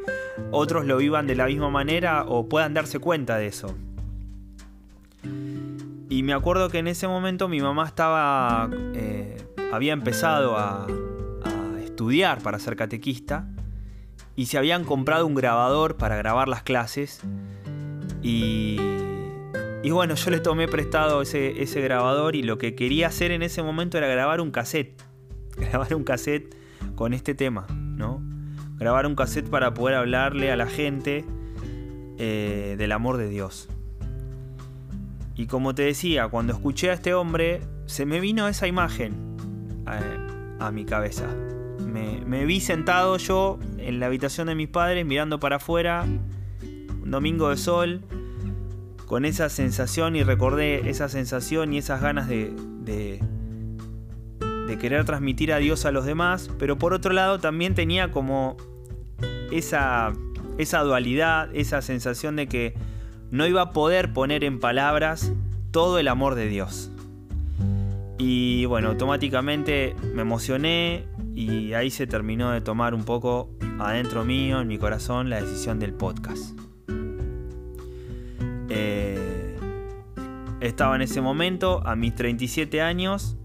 otros 0.51 0.85
lo 0.85 0.97
vivan 0.97 1.27
de 1.27 1.35
la 1.35 1.45
misma 1.45 1.69
manera 1.69 2.25
o 2.27 2.49
puedan 2.49 2.73
darse 2.73 2.99
cuenta 2.99 3.37
de 3.37 3.47
eso. 3.47 3.75
Y 6.09 6.23
me 6.23 6.33
acuerdo 6.33 6.69
que 6.69 6.79
en 6.79 6.87
ese 6.87 7.07
momento 7.07 7.47
mi 7.47 7.61
mamá 7.61 7.85
estaba. 7.85 8.69
Eh, 8.93 9.37
había 9.71 9.93
empezado 9.93 10.57
a, 10.57 10.85
a, 10.85 11.79
estudiar 11.79 12.41
para 12.41 12.59
ser 12.59 12.75
catequista. 12.75 13.47
Y 14.35 14.47
se 14.47 14.57
habían 14.57 14.85
comprado 14.85 15.27
un 15.27 15.35
grabador 15.35 15.97
para 15.97 16.15
grabar 16.17 16.47
las 16.47 16.63
clases. 16.63 17.21
Y 18.23 18.77
y 19.81 19.91
bueno, 19.91 20.15
yo 20.15 20.29
le 20.29 20.39
tomé 20.39 20.67
prestado 20.67 21.21
ese, 21.21 21.61
ese 21.63 21.79
grabador 21.79 22.35
y 22.35 22.43
lo 22.43 22.57
que 22.57 22.75
quería 22.75 23.07
hacer 23.07 23.31
en 23.31 23.43
ese 23.43 23.63
momento 23.63 23.97
era 23.97 24.07
grabar 24.07 24.41
un 24.41 24.51
cassette. 24.51 25.01
Grabar 25.71 25.93
un 25.95 26.03
cassette 26.03 26.55
con 26.95 27.13
este 27.13 27.35
tema, 27.35 27.67
¿no? 27.69 28.21
Grabar 28.77 29.05
un 29.05 29.15
cassette 29.15 29.49
para 29.49 29.73
poder 29.73 29.95
hablarle 29.95 30.51
a 30.51 30.55
la 30.55 30.67
gente 30.67 31.25
eh, 32.17 32.75
del 32.77 32.91
amor 32.91 33.17
de 33.17 33.29
Dios. 33.29 33.69
Y 35.35 35.47
como 35.47 35.73
te 35.73 35.83
decía, 35.83 36.27
cuando 36.27 36.51
escuché 36.51 36.89
a 36.89 36.93
este 36.93 37.13
hombre, 37.13 37.61
se 37.85 38.05
me 38.05 38.19
vino 38.19 38.47
esa 38.49 38.67
imagen 38.67 39.37
a, 40.59 40.71
mi 40.71 40.83
cabeza. 40.83 41.27
Me, 41.79 42.45
vi 42.45 42.59
sentado 42.59 43.15
yo 43.15 43.57
en 43.77 44.01
la 44.01 44.07
habitación 44.07 44.47
de 44.47 44.55
mis 44.55 44.67
padres 44.67 45.05
mirando 45.05 45.39
para 45.39 45.55
afuera, 45.55 46.03
un 46.03 47.09
domingo 47.09 47.49
de 47.49 47.55
sol, 47.55 48.01
con 49.05 49.23
esa 49.23 49.47
sensación 49.47 50.17
y 50.17 50.23
recordé 50.23 50.89
esa 50.89 51.07
sensación 51.07 51.73
y 51.73 51.77
esas 51.77 52.01
ganas 52.01 52.27
de, 52.27 53.21
querer 54.77 55.05
transmitir 55.05 55.51
a 55.53 55.57
Dios 55.57 55.85
a 55.85 55.91
los 55.91 56.05
demás, 56.05 56.49
pero 56.59 56.77
por 56.77 56.93
otro 56.93 57.13
lado 57.13 57.39
también 57.39 57.75
tenía 57.75 58.11
como 58.11 58.57
esa, 59.51 60.13
esa 60.57 60.81
dualidad, 60.81 61.49
esa 61.53 61.81
sensación 61.81 62.35
de 62.35 62.47
que 62.47 62.73
no 63.31 63.47
iba 63.47 63.61
a 63.61 63.71
poder 63.71 64.13
poner 64.13 64.43
en 64.43 64.59
palabras 64.59 65.33
todo 65.71 65.99
el 65.99 66.07
amor 66.07 66.35
de 66.35 66.47
Dios. 66.47 66.91
Y 68.17 68.65
bueno, 68.65 68.89
automáticamente 68.89 69.95
me 70.13 70.23
emocioné 70.23 71.05
y 71.33 71.73
ahí 71.73 71.89
se 71.89 72.05
terminó 72.05 72.51
de 72.51 72.59
tomar 72.59 72.93
un 72.93 73.05
poco 73.05 73.49
adentro 73.79 74.25
mío, 74.25 74.59
en 74.59 74.67
mi 74.67 74.77
corazón, 74.77 75.29
la 75.29 75.41
decisión 75.41 75.79
del 75.79 75.93
podcast. 75.93 76.59
Eh, 78.67 79.55
estaba 80.59 80.97
en 80.97 81.01
ese 81.03 81.21
momento, 81.21 81.81
a 81.85 81.95
mis 81.95 82.13
37 82.13 82.81
años, 82.81 83.37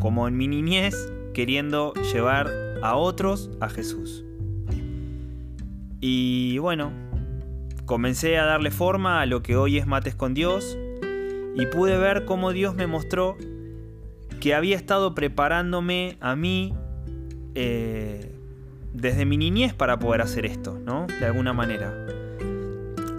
como 0.00 0.26
en 0.26 0.36
mi 0.36 0.48
niñez, 0.48 0.96
queriendo 1.32 1.92
llevar 2.12 2.50
a 2.82 2.96
otros 2.96 3.50
a 3.60 3.68
Jesús. 3.68 4.24
Y 6.00 6.58
bueno, 6.58 6.92
comencé 7.86 8.38
a 8.38 8.44
darle 8.44 8.70
forma 8.70 9.20
a 9.20 9.26
lo 9.26 9.42
que 9.42 9.56
hoy 9.56 9.78
es 9.78 9.86
Mates 9.86 10.14
con 10.16 10.34
Dios 10.34 10.76
y 11.54 11.66
pude 11.66 11.96
ver 11.98 12.24
cómo 12.24 12.52
Dios 12.52 12.74
me 12.74 12.86
mostró 12.86 13.36
que 14.40 14.54
había 14.54 14.76
estado 14.76 15.14
preparándome 15.14 16.16
a 16.20 16.34
mí 16.34 16.74
eh, 17.54 18.34
desde 18.94 19.24
mi 19.26 19.36
niñez 19.36 19.74
para 19.74 19.98
poder 19.98 20.22
hacer 20.22 20.46
esto, 20.46 20.78
¿no? 20.84 21.06
De 21.06 21.26
alguna 21.26 21.52
manera 21.52 22.06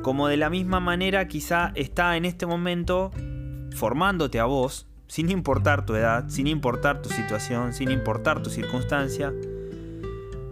como 0.02 0.28
de 0.28 0.38
la 0.38 0.50
misma 0.50 0.80
manera 0.80 1.28
quizá 1.28 1.72
está 1.76 2.18
en 2.18 2.26
este 2.26 2.46
momento 2.46 3.12
formándote 3.76 4.40
a 4.40 4.46
vos, 4.46 4.88
sin 5.12 5.30
importar 5.30 5.86
tu 5.86 5.94
edad, 5.94 6.30
sin 6.30 6.48
importar 6.48 7.02
tu 7.02 7.10
situación, 7.10 7.74
sin 7.74 7.92
importar 7.92 8.42
tu 8.42 8.50
circunstancia, 8.50 9.34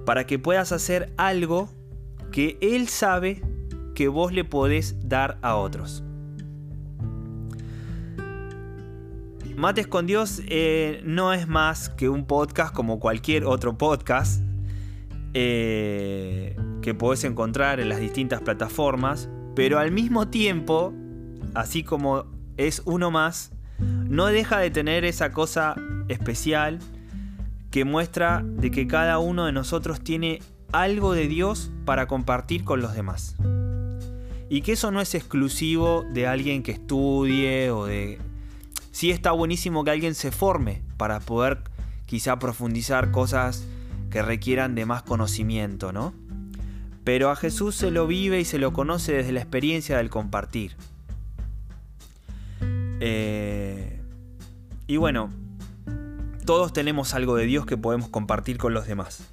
para 0.05 0.27
que 0.27 0.37
puedas 0.37 0.73
hacer 0.73 1.13
algo 1.15 1.69
que 2.33 2.57
Él 2.59 2.89
sabe 2.89 3.41
que 3.95 4.09
vos 4.09 4.33
le 4.33 4.43
podés 4.43 4.97
dar 5.07 5.37
a 5.43 5.55
otros. 5.55 6.03
Mates 9.55 9.87
con 9.87 10.05
Dios 10.05 10.41
eh, 10.49 11.01
no 11.05 11.31
es 11.31 11.47
más 11.47 11.87
que 11.87 12.09
un 12.09 12.25
podcast 12.25 12.75
como 12.75 12.99
cualquier 12.99 13.45
otro 13.45 13.77
podcast 13.77 14.43
eh, 15.33 16.57
que 16.81 16.93
podés 16.93 17.23
encontrar 17.23 17.79
en 17.79 17.87
las 17.87 18.01
distintas 18.01 18.41
plataformas, 18.41 19.29
pero 19.55 19.79
al 19.79 19.93
mismo 19.93 20.27
tiempo, 20.27 20.93
así 21.53 21.81
como 21.81 22.25
es 22.57 22.81
uno 22.83 23.09
más, 23.09 23.53
no 23.79 24.27
deja 24.27 24.59
de 24.59 24.71
tener 24.71 25.05
esa 25.05 25.31
cosa 25.31 25.75
especial 26.07 26.79
que 27.71 27.85
muestra 27.85 28.43
de 28.43 28.71
que 28.71 28.87
cada 28.87 29.19
uno 29.19 29.45
de 29.45 29.51
nosotros 29.51 30.01
tiene 30.01 30.41
algo 30.71 31.13
de 31.13 31.27
Dios 31.27 31.71
para 31.85 32.07
compartir 32.07 32.63
con 32.63 32.81
los 32.81 32.93
demás. 32.93 33.35
Y 34.49 34.61
que 34.61 34.71
eso 34.71 34.91
no 34.91 35.01
es 35.01 35.13
exclusivo 35.13 36.03
de 36.11 36.27
alguien 36.27 36.63
que 36.63 36.71
estudie 36.71 37.69
o 37.69 37.85
de... 37.85 38.19
Sí 38.91 39.11
está 39.11 39.31
buenísimo 39.31 39.83
que 39.83 39.91
alguien 39.91 40.15
se 40.15 40.31
forme 40.31 40.81
para 40.97 41.19
poder 41.19 41.59
quizá 42.05 42.39
profundizar 42.39 43.11
cosas 43.11 43.67
que 44.09 44.23
requieran 44.23 44.73
de 44.73 44.87
más 44.87 45.03
conocimiento, 45.03 45.91
¿no? 45.91 46.13
pero 47.09 47.31
a 47.31 47.35
Jesús 47.35 47.73
se 47.73 47.89
lo 47.89 48.05
vive 48.05 48.39
y 48.39 48.45
se 48.45 48.59
lo 48.59 48.71
conoce 48.71 49.13
desde 49.13 49.31
la 49.31 49.39
experiencia 49.39 49.97
del 49.97 50.11
compartir. 50.11 50.75
Eh, 52.99 54.01
y 54.87 54.97
bueno, 54.97 55.31
Todos 56.49 56.73
tenemos 56.73 57.13
algo 57.13 57.35
de 57.35 57.45
Dios 57.45 57.67
que 57.67 57.77
podemos 57.77 58.09
compartir 58.09 58.57
con 58.57 58.73
los 58.73 58.87
demás. 58.87 59.29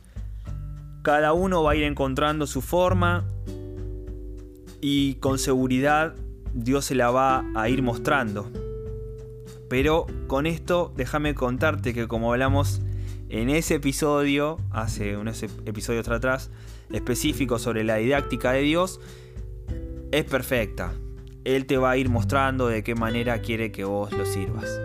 Cada 1.01 1.33
uno 1.33 1.63
va 1.63 1.73
a 1.73 1.75
ir 1.75 1.85
encontrando 1.85 2.47
su 2.47 2.61
forma 2.61 3.25
y 4.83 5.15
con 5.15 5.39
seguridad 5.39 6.15
Dios 6.53 6.85
se 6.85 6.95
la 6.95 7.11
va 7.11 7.43
a 7.55 7.71
ir 7.71 7.81
mostrando. 7.81 8.51
Pero 9.71 10.05
con 10.27 10.45
esto 10.45 10.93
déjame 10.95 11.35
contarte 11.35 11.95
que 11.95 12.07
como 12.07 12.33
hablamos 12.33 12.83
en 13.31 13.49
ese 13.49 13.77
episodio, 13.77 14.59
hace 14.71 15.17
unos 15.17 15.43
episodios 15.43 16.07
atrás, 16.09 16.51
específico 16.93 17.59
sobre 17.59 17.83
la 17.83 17.97
didáctica 17.97 18.53
de 18.53 18.61
Dios, 18.61 19.01
es 20.13 20.25
perfecta. 20.25 20.93
Él 21.47 21.67
te 21.67 21.77
va 21.77 21.93
a 21.93 21.97
ir 21.97 22.09
mostrando 22.09 22.67
de 22.67 22.83
qué 22.83 22.97
manera 22.97 23.41
quiere 23.41 23.71
que 23.71 23.85
vos 23.85 24.11
lo 24.13 24.27
sirvas. 24.27 24.81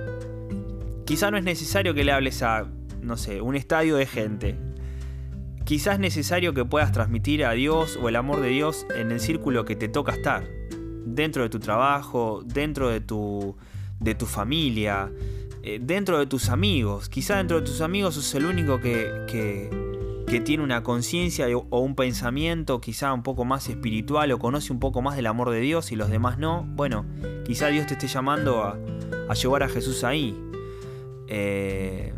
Quizá 1.06 1.32
no 1.32 1.38
es 1.38 1.44
necesario 1.44 1.96
que 1.96 2.04
le 2.04 2.12
hables 2.12 2.44
a, 2.44 2.68
no 3.02 3.18
sé, 3.18 3.42
un 3.42 3.56
estadio 3.56 3.96
de 3.96 4.06
gente. 4.06 4.56
Quizás 5.66 5.96
es 5.96 6.00
necesario 6.00 6.54
que 6.54 6.64
puedas 6.64 6.92
transmitir 6.92 7.46
a 7.46 7.54
Dios 7.54 7.98
o 8.00 8.10
el 8.10 8.16
amor 8.16 8.42
de 8.42 8.50
Dios 8.50 8.86
en 8.96 9.12
el 9.12 9.20
círculo 9.20 9.66
que 9.66 9.76
te 9.76 9.88
toca 9.88 10.12
estar. 10.12 10.48
Dentro 11.04 11.42
de 11.42 11.50
tu 11.50 11.58
trabajo, 11.60 12.44
dentro 12.46 12.90
de 12.90 13.02
tu, 13.02 13.58
de 14.00 14.14
tu 14.14 14.28
familia, 14.28 15.12
eh, 15.64 15.80
dentro 15.82 16.20
de 16.20 16.28
tus 16.28 16.50
amigos. 16.50 17.10
Quizá 17.10 17.38
dentro 17.38 17.60
de 17.60 17.66
tus 17.66 17.82
amigos 17.82 18.14
sos 18.14 18.36
el 18.36 18.46
único 18.46 18.80
que, 18.80 19.12
que, 19.28 19.68
tiene 20.40 20.64
una 20.64 20.84
conciencia 20.84 21.46
o 21.56 21.80
un 21.80 21.96
pensamiento 21.96 22.80
quizá 22.80 23.14
un 23.14 23.24
poco 23.24 23.44
más 23.44 23.68
espiritual 23.68 24.32
o 24.32 24.40
conoce 24.40 24.72
un 24.72 24.80
poco 24.80 25.02
más 25.02 25.16
del 25.16 25.28
amor 25.28 25.50
de 25.50 25.60
Dios 25.60 25.92
y 25.92 25.96
los 25.96 26.10
demás 26.10 26.38
no. 26.38 26.64
Bueno, 26.76 27.06
quizá 27.46 27.68
Dios 27.68 27.88
te 27.88 27.94
esté 27.94 28.08
llamando 28.08 28.64
a, 28.64 28.78
llevar 29.34 29.64
a 29.64 29.70
Jesús 29.70 30.04
ahí. 30.04 30.38
Eh, 31.28 32.14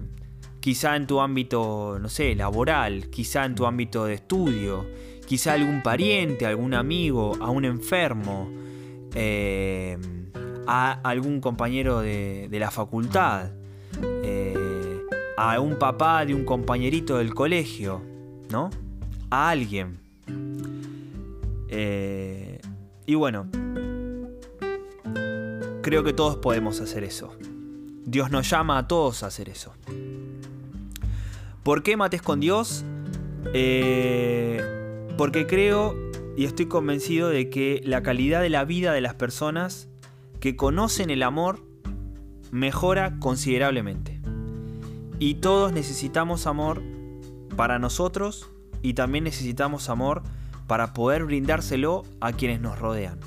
quizá 0.60 0.95
en 0.95 1.08
tu 1.08 1.19
ámbito, 1.19 1.97
no 1.99 2.10
sé, 2.10 2.36
laboral, 2.36 3.10
quizá 3.10 3.45
en 3.45 3.56
tu 3.56 3.65
ámbito 3.65 4.06
de 4.06 4.15
estudio, 4.15 4.86
quizá 5.26 5.54
algún 5.54 5.82
pariente, 5.82 6.45
algún 6.45 6.73
amigo, 6.73 7.38
a 7.41 7.49
un 7.49 7.65
enfermo. 7.65 8.52
Eh, 9.15 9.97
a 10.67 10.99
algún 11.04 11.41
compañero 11.41 12.02
de, 12.02 12.47
la 12.52 12.71
facultad, 12.71 13.52
a 15.38 15.60
un 15.60 15.78
papá 15.78 16.26
de 16.26 16.34
un 16.36 16.46
compañerito 16.46 17.17
del 17.17 17.34
colegio, 17.34 18.02
¿no? 18.50 18.69
A 19.30 19.50
alguien. 19.50 20.00
Eh, 21.69 22.62
y 23.06 23.15
bueno, 23.15 23.48
creo 25.82 26.04
que 26.04 26.13
todos 26.13 26.38
podemos 26.38 26.80
hacer 26.82 27.04
eso. 27.04 27.36
Dios 28.06 28.32
nos 28.32 28.50
llama 28.50 28.78
a 28.78 28.88
todos 28.88 29.24
a 29.24 29.28
hacer 29.28 29.50
eso. 29.50 29.74
¿Por 31.63 31.82
qué 31.82 31.98
mates 31.98 32.22
con 32.22 32.39
Dios? 32.39 32.84
Eh, 33.54 34.62
porque 35.17 35.48
creo 35.48 35.96
y 36.36 36.46
estoy 36.46 36.65
convencido 36.65 37.30
de 37.30 37.50
que 37.50 37.82
la 37.84 38.04
calidad 38.04 38.41
de 38.41 38.50
la 38.50 38.65
vida 38.65 38.93
de 38.93 39.02
las 39.02 39.13
personas 39.13 39.88
que 40.39 40.56
conocen 40.56 41.10
el 41.10 41.24
amor 41.24 41.63
mejora 42.52 43.17
considerablemente. 43.19 44.12
Y 45.19 45.36
todos 45.36 45.71
necesitamos 45.71 46.47
amor 46.47 46.82
para 47.56 47.80
nosotros 47.80 48.49
y 48.82 48.93
también 48.93 49.23
necesitamos 49.23 49.89
amor 49.89 50.23
para 50.67 50.93
poder 50.93 51.26
brindárselo 51.26 52.04
a 52.19 52.34
quienes 52.34 52.62
nos 52.62 52.80
rodean. 52.80 53.19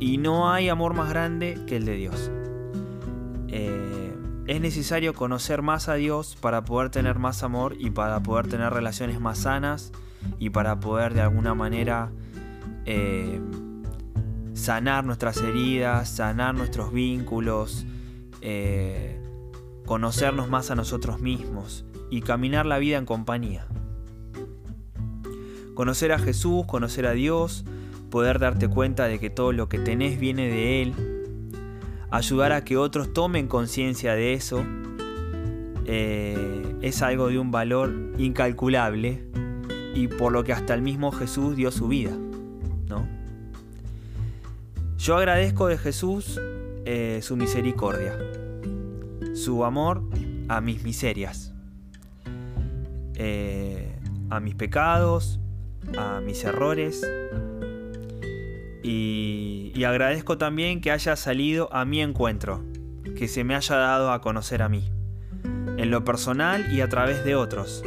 Y 0.00 0.18
no 0.18 0.52
hay 0.52 0.68
amor 0.68 0.94
más 0.94 1.08
grande 1.08 1.58
que 1.66 1.76
el 1.76 1.84
de 1.84 1.94
Dios. 1.94 2.30
Eh, 3.48 4.14
es 4.46 4.60
necesario 4.60 5.14
conocer 5.14 5.62
más 5.62 5.88
a 5.88 5.94
Dios 5.94 6.36
para 6.40 6.64
poder 6.64 6.90
tener 6.90 7.18
más 7.18 7.42
amor 7.42 7.76
y 7.78 7.90
para 7.90 8.20
poder 8.22 8.48
tener 8.48 8.72
relaciones 8.72 9.20
más 9.20 9.38
sanas 9.38 9.92
y 10.38 10.50
para 10.50 10.80
poder 10.80 11.14
de 11.14 11.22
alguna 11.22 11.54
manera 11.54 12.10
eh, 12.84 13.40
sanar 14.54 15.04
nuestras 15.04 15.38
heridas, 15.38 16.08
sanar 16.08 16.54
nuestros 16.54 16.92
vínculos, 16.92 17.86
eh, 18.40 19.23
conocernos 19.86 20.48
más 20.48 20.70
a 20.70 20.74
nosotros 20.74 21.20
mismos 21.20 21.84
y 22.10 22.22
caminar 22.22 22.66
la 22.66 22.78
vida 22.78 22.98
en 22.98 23.06
compañía. 23.06 23.66
Conocer 25.74 26.12
a 26.12 26.18
Jesús, 26.18 26.66
conocer 26.66 27.06
a 27.06 27.12
Dios, 27.12 27.64
poder 28.10 28.38
darte 28.38 28.68
cuenta 28.68 29.06
de 29.06 29.18
que 29.18 29.30
todo 29.30 29.52
lo 29.52 29.68
que 29.68 29.78
tenés 29.78 30.20
viene 30.20 30.48
de 30.48 30.82
Él, 30.82 30.94
ayudar 32.10 32.52
a 32.52 32.64
que 32.64 32.76
otros 32.76 33.12
tomen 33.12 33.48
conciencia 33.48 34.14
de 34.14 34.34
eso, 34.34 34.64
eh, 35.86 36.76
es 36.80 37.02
algo 37.02 37.28
de 37.28 37.38
un 37.38 37.50
valor 37.50 37.92
incalculable 38.18 39.24
y 39.94 40.08
por 40.08 40.32
lo 40.32 40.44
que 40.44 40.52
hasta 40.52 40.74
el 40.74 40.82
mismo 40.82 41.12
Jesús 41.12 41.56
dio 41.56 41.70
su 41.70 41.88
vida. 41.88 42.12
Yo 45.04 45.18
agradezco 45.18 45.66
de 45.66 45.76
Jesús 45.76 46.40
eh, 46.86 47.20
su 47.22 47.36
misericordia, 47.36 48.18
su 49.34 49.64
amor 49.64 50.02
a 50.48 50.60
mis 50.60 50.82
miserias, 50.82 51.52
eh, 53.16 53.98
a 54.30 54.40
mis 54.40 54.54
pecados, 54.54 55.40
a 55.98 56.20
mis 56.20 56.44
errores. 56.44 57.06
Y, 58.82 59.72
y 59.74 59.84
agradezco 59.84 60.38
también 60.38 60.80
que 60.80 60.90
haya 60.90 61.16
salido 61.16 61.72
a 61.72 61.84
mi 61.84 62.00
encuentro, 62.00 62.62
que 63.16 63.28
se 63.28 63.44
me 63.44 63.54
haya 63.54 63.76
dado 63.76 64.12
a 64.12 64.20
conocer 64.20 64.62
a 64.62 64.68
mí, 64.68 64.90
en 65.76 65.90
lo 65.90 66.04
personal 66.04 66.72
y 66.72 66.80
a 66.80 66.88
través 66.88 67.24
de 67.24 67.34
otros. 67.34 67.82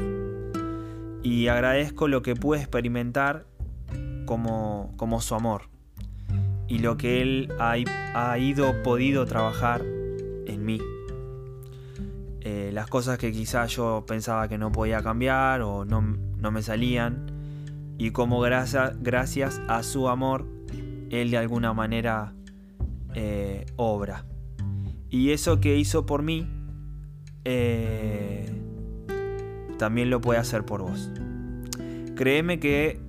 Y 1.23 1.47
agradezco 1.47 2.07
lo 2.07 2.21
que 2.21 2.35
pude 2.35 2.59
experimentar 2.59 3.45
como, 4.25 4.93
como 4.97 5.21
su 5.21 5.35
amor 5.35 5.63
y 6.67 6.79
lo 6.79 6.97
que 6.97 7.21
Él 7.21 7.51
ha, 7.59 8.37
ido, 8.37 8.83
podido 8.83 9.25
trabajar 9.25 9.81
en 10.45 10.65
mí. 10.65 10.79
Eh, 12.49 12.71
las 12.71 12.87
cosas 12.87 13.17
que 13.17 13.33
quizás 13.33 13.75
yo 13.75 14.05
pensaba 14.07 14.47
que 14.47 14.57
no 14.57 14.71
podía 14.71 15.03
cambiar 15.03 15.61
o 15.63 15.83
no, 15.83 16.01
me 16.49 16.61
salían. 16.61 17.25
Y 17.97 18.11
como 18.11 18.39
gracias, 18.39 19.61
a 19.67 19.83
su 19.83 20.07
amor, 20.07 20.47
Él 21.09 21.29
de 21.29 21.37
alguna 21.39 21.73
manera 21.73 22.33
eh, 23.15 23.65
obra. 23.75 24.23
Y 25.09 25.31
eso 25.31 25.59
que 25.59 25.75
hizo 25.77 26.05
por 26.05 26.23
mí, 26.23 26.47
eh, 27.43 28.49
también 29.77 30.09
lo 30.09 30.21
puede 30.21 30.39
hacer 30.39 30.63
por 30.63 30.83
vos. 30.83 31.11
Créeme 32.15 32.61
que 32.61 33.05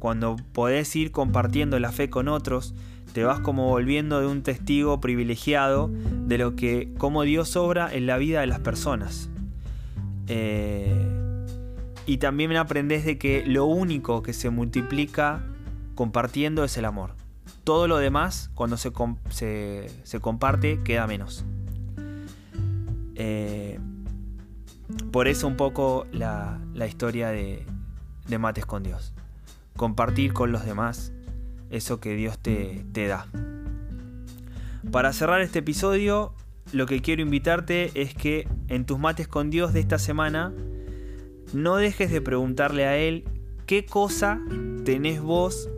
cuando 0.00 0.34
podés 0.52 0.96
ir 0.96 1.12
compartiendo 1.12 1.78
la 1.78 1.92
fe 1.92 2.10
con 2.10 2.26
otros, 2.26 2.74
te 3.16 3.24
vas 3.24 3.40
como 3.40 3.70
volviendo 3.70 4.20
de 4.20 4.26
un 4.26 4.42
testigo 4.42 5.00
privilegiado 5.00 5.88
de 6.26 6.36
lo 6.36 6.54
que, 6.54 6.92
cómo 6.98 7.22
Dios 7.22 7.56
obra 7.56 7.90
en 7.90 8.04
la 8.04 8.18
vida 8.18 8.40
de 8.40 8.46
las 8.46 8.60
personas. 8.60 9.30
Eh, 10.26 10.94
y 12.04 12.18
también 12.18 12.54
aprendes 12.56 13.06
de 13.06 13.16
que 13.16 13.42
lo 13.46 13.64
único 13.64 14.22
que 14.22 14.34
se 14.34 14.50
multiplica 14.50 15.42
compartiendo 15.94 16.62
es 16.62 16.76
el 16.76 16.84
amor. 16.84 17.14
Todo 17.64 17.88
lo 17.88 17.96
demás, 17.96 18.50
cuando 18.54 18.76
se, 18.76 18.92
se, 19.30 20.20
comparte, 20.20 20.82
queda 20.84 21.06
menos. 21.06 21.46
Eh, 23.14 23.78
por 25.10 25.26
eso 25.26 25.46
un 25.46 25.56
poco 25.56 26.06
la, 26.12 26.60
historia 26.86 27.30
de 27.30 27.64
Mates 28.38 28.66
con 28.66 28.82
Dios 28.82 29.14
compartir 29.76 30.32
con 30.32 30.52
los 30.52 30.64
demás 30.64 31.12
eso 31.70 32.00
que 32.00 32.14
Dios 32.14 32.38
te, 32.38 32.84
te 32.92 33.06
da. 33.06 33.26
Para 34.90 35.12
cerrar 35.12 35.40
este 35.40 35.60
episodio, 35.60 36.32
lo 36.72 36.86
que 36.86 37.00
quiero 37.02 37.22
invitarte 37.22 37.90
es 37.94 38.14
que 38.14 38.48
en 38.68 38.86
tus 38.86 38.98
mates 38.98 39.28
con 39.28 39.50
Dios 39.50 39.72
de 39.72 39.80
esta 39.80 39.98
semana 39.98 40.52
no 41.52 41.76
dejes 41.76 42.10
de 42.10 42.20
preguntarle 42.20 42.86
a 42.86 42.96
Él 42.96 43.24
qué 43.66 43.84
cosa 43.84 44.40
tenés 44.84 45.20
vos 45.20 45.68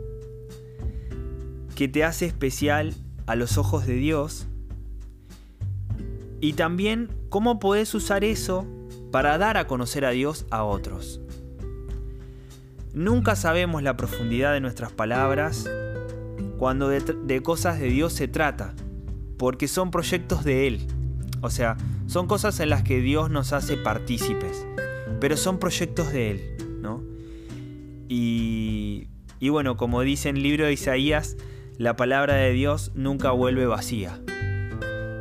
que 1.75 1.87
te 1.87 2.03
hace 2.03 2.25
especial 2.25 2.93
a 3.25 3.35
los 3.35 3.57
ojos 3.57 3.85
de 3.85 3.93
Dios 3.93 4.47
y 6.41 6.53
también 6.53 7.09
cómo 7.29 7.59
podés 7.59 7.93
usar 7.93 8.23
eso 8.23 8.65
para 9.11 9.37
dar 9.37 9.57
a 9.57 9.67
conocer 9.67 10.05
a 10.05 10.11
Dios 10.11 10.45
a 10.51 10.63
otros. 10.63 11.21
Nunca 12.99 13.37
sabemos 13.37 13.81
la 13.81 13.95
profundidad 13.95 14.51
de 14.51 14.59
nuestras 14.59 14.91
palabras 14.91 15.71
cuando 16.57 16.89
de, 16.89 17.41
cosas 17.41 17.79
de 17.79 17.87
Dios 17.87 18.11
se 18.11 18.27
trata, 18.27 18.73
porque 19.37 19.69
son 19.69 19.89
proyectos 19.89 20.43
de 20.43 20.67
Él. 20.67 20.85
O 21.39 21.49
sea, 21.49 21.77
son 22.07 22.27
cosas 22.27 22.59
en 22.59 22.69
las 22.69 22.83
que 22.83 22.99
Dios 22.99 23.29
nos 23.29 23.53
hace 23.53 23.77
partícipes, 23.77 24.67
pero 25.21 25.37
son 25.37 25.59
proyectos 25.59 26.11
de 26.11 26.31
Él, 26.31 26.41
¿no? 26.81 27.01
Y, 28.09 29.07
bueno, 29.49 29.77
como 29.77 30.01
dice 30.01 30.27
en 30.27 30.35
el 30.35 30.43
libro 30.43 30.65
de 30.65 30.73
Isaías, 30.73 31.37
la 31.77 31.95
palabra 31.95 32.33
de 32.33 32.51
Dios 32.51 32.91
nunca 32.95 33.31
vuelve 33.31 33.65
vacía. 33.65 34.19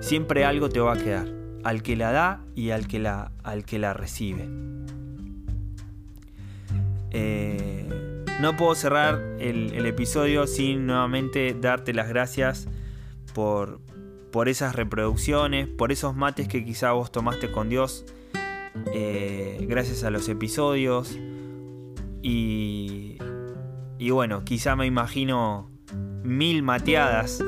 Siempre 0.01 0.45
algo 0.45 0.69
te 0.69 0.81
va 0.81 0.95
a 0.95 0.99
quedar, 0.99 1.29
al 1.63 1.85
que 1.85 1.95
la 1.95 2.11
da 2.11 2.45
y 2.57 2.71
al 2.71 2.89
que 2.89 2.99
la, 2.99 3.31
al 3.45 3.65
que 3.65 3.79
la 3.79 3.95
recibe. 3.95 4.49
Eh, 7.11 8.25
no 8.41 8.57
puedo 8.57 8.75
cerrar 8.75 9.21
el, 9.41 9.87
episodio 9.87 10.47
sin 10.47 10.87
nuevamente 10.87 11.57
darte 11.59 11.93
las 11.93 12.09
gracias 12.09 12.69
por, 13.35 13.81
por 14.31 14.49
esas 14.49 14.75
reproducciones, 14.75 15.67
por 15.69 15.93
esos 15.93 16.15
mates 16.15 16.49
que 16.49 16.65
quizá 16.65 16.93
vos 16.93 17.11
tomaste 17.11 17.51
con 17.51 17.69
Dios 17.69 18.05
eh, 18.93 19.65
gracias 19.69 20.05
a 20.05 20.11
los 20.11 20.29
episodios. 20.29 21.19
Y, 22.23 23.19
y 23.99 24.11
bueno, 24.11 24.45
quizá 24.45 24.77
me 24.77 24.87
imagino 24.87 25.71
mil 26.23 26.63
mateadas. 26.63 27.43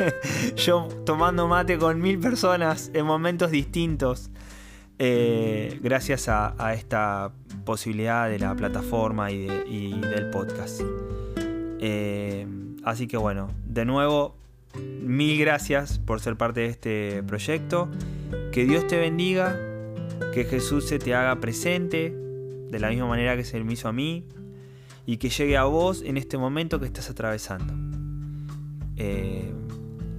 Yo 0.56 0.88
tomando 1.04 1.48
mate 1.48 1.78
con 1.78 2.00
mil 2.00 2.18
personas 2.18 2.90
en 2.94 3.06
momentos 3.06 3.50
distintos. 3.50 4.30
Eh, 4.98 5.78
gracias 5.82 6.28
a, 6.28 6.74
esta 6.74 7.32
posibilidad 7.64 8.28
de 8.28 8.38
la 8.38 8.54
plataforma 8.54 9.30
y, 9.30 9.46
del 9.46 10.30
podcast. 10.30 10.82
Eh, 11.80 12.46
así 12.84 13.06
que 13.06 13.16
bueno, 13.16 13.48
de 13.64 13.84
nuevo, 13.84 14.36
mil 15.02 15.38
gracias 15.38 15.98
por 15.98 16.20
ser 16.20 16.36
parte 16.36 16.60
de 16.60 16.66
este 16.66 17.22
proyecto. 17.22 17.88
Que 18.52 18.64
Dios 18.64 18.86
te 18.86 18.98
bendiga, 18.98 19.56
que 20.34 20.44
Jesús 20.44 20.86
se 20.86 20.98
te 20.98 21.14
haga 21.14 21.40
presente 21.40 22.14
de 22.70 22.78
la 22.78 22.90
misma 22.90 23.06
manera 23.06 23.36
que 23.36 23.44
se 23.44 23.62
me 23.62 23.72
hizo 23.72 23.88
a 23.88 23.92
mí 23.92 24.26
y 25.06 25.16
que 25.16 25.28
llegue 25.28 25.56
a 25.56 25.64
vos 25.64 26.02
en 26.02 26.16
este 26.16 26.38
momento 26.38 26.78
que 26.78 26.86
estás 26.86 27.10
atravesando. 27.10 27.74
Eh, 28.96 29.52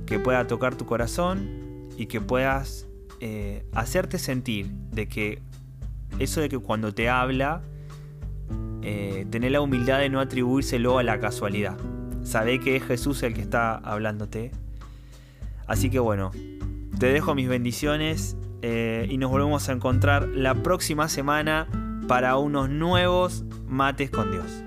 que 0.06 0.20
pueda 0.20 0.48
tocar 0.48 0.76
tu 0.76 0.86
corazón 0.86 1.88
y 1.98 2.08
que 2.08 2.20
puedas 2.20 2.88
eh, 3.22 3.64
hacerte 3.72 4.18
sentir 4.18 4.72
de 4.92 5.08
que 5.08 5.42
eso 6.20 6.42
de 6.42 6.50
que 6.50 6.60
cuando 6.60 6.94
te 6.94 7.10
habla, 7.10 7.62
eh, 8.82 9.26
tener 9.30 9.52
la 9.52 9.62
humildad 9.62 10.00
de 10.00 10.10
no 10.10 10.20
atribuírselo 10.20 10.98
a 10.98 11.04
la 11.04 11.20
casualidad. 11.20 11.78
Sabe 12.24 12.60
que 12.60 12.76
es 12.76 12.84
Jesús 12.84 13.24
el 13.24 13.34
que 13.34 13.42
está 13.42 13.76
hablándote. 13.76 14.52
Así 15.68 15.90
que 15.90 16.00
bueno, 16.00 16.32
te 17.00 17.08
dejo 17.08 17.36
mis 17.36 17.48
bendiciones 17.48 18.38
y 18.64 19.18
nos 19.18 19.32
volvemos 19.32 19.70
a 19.70 19.72
encontrar 19.72 20.28
la 20.28 20.54
próxima 20.54 21.10
semana 21.10 21.68
para 22.08 22.38
unos 22.38 22.70
nuevos 22.70 23.44
mates 23.68 24.12
con 24.12 24.32
Dios. 24.32 24.64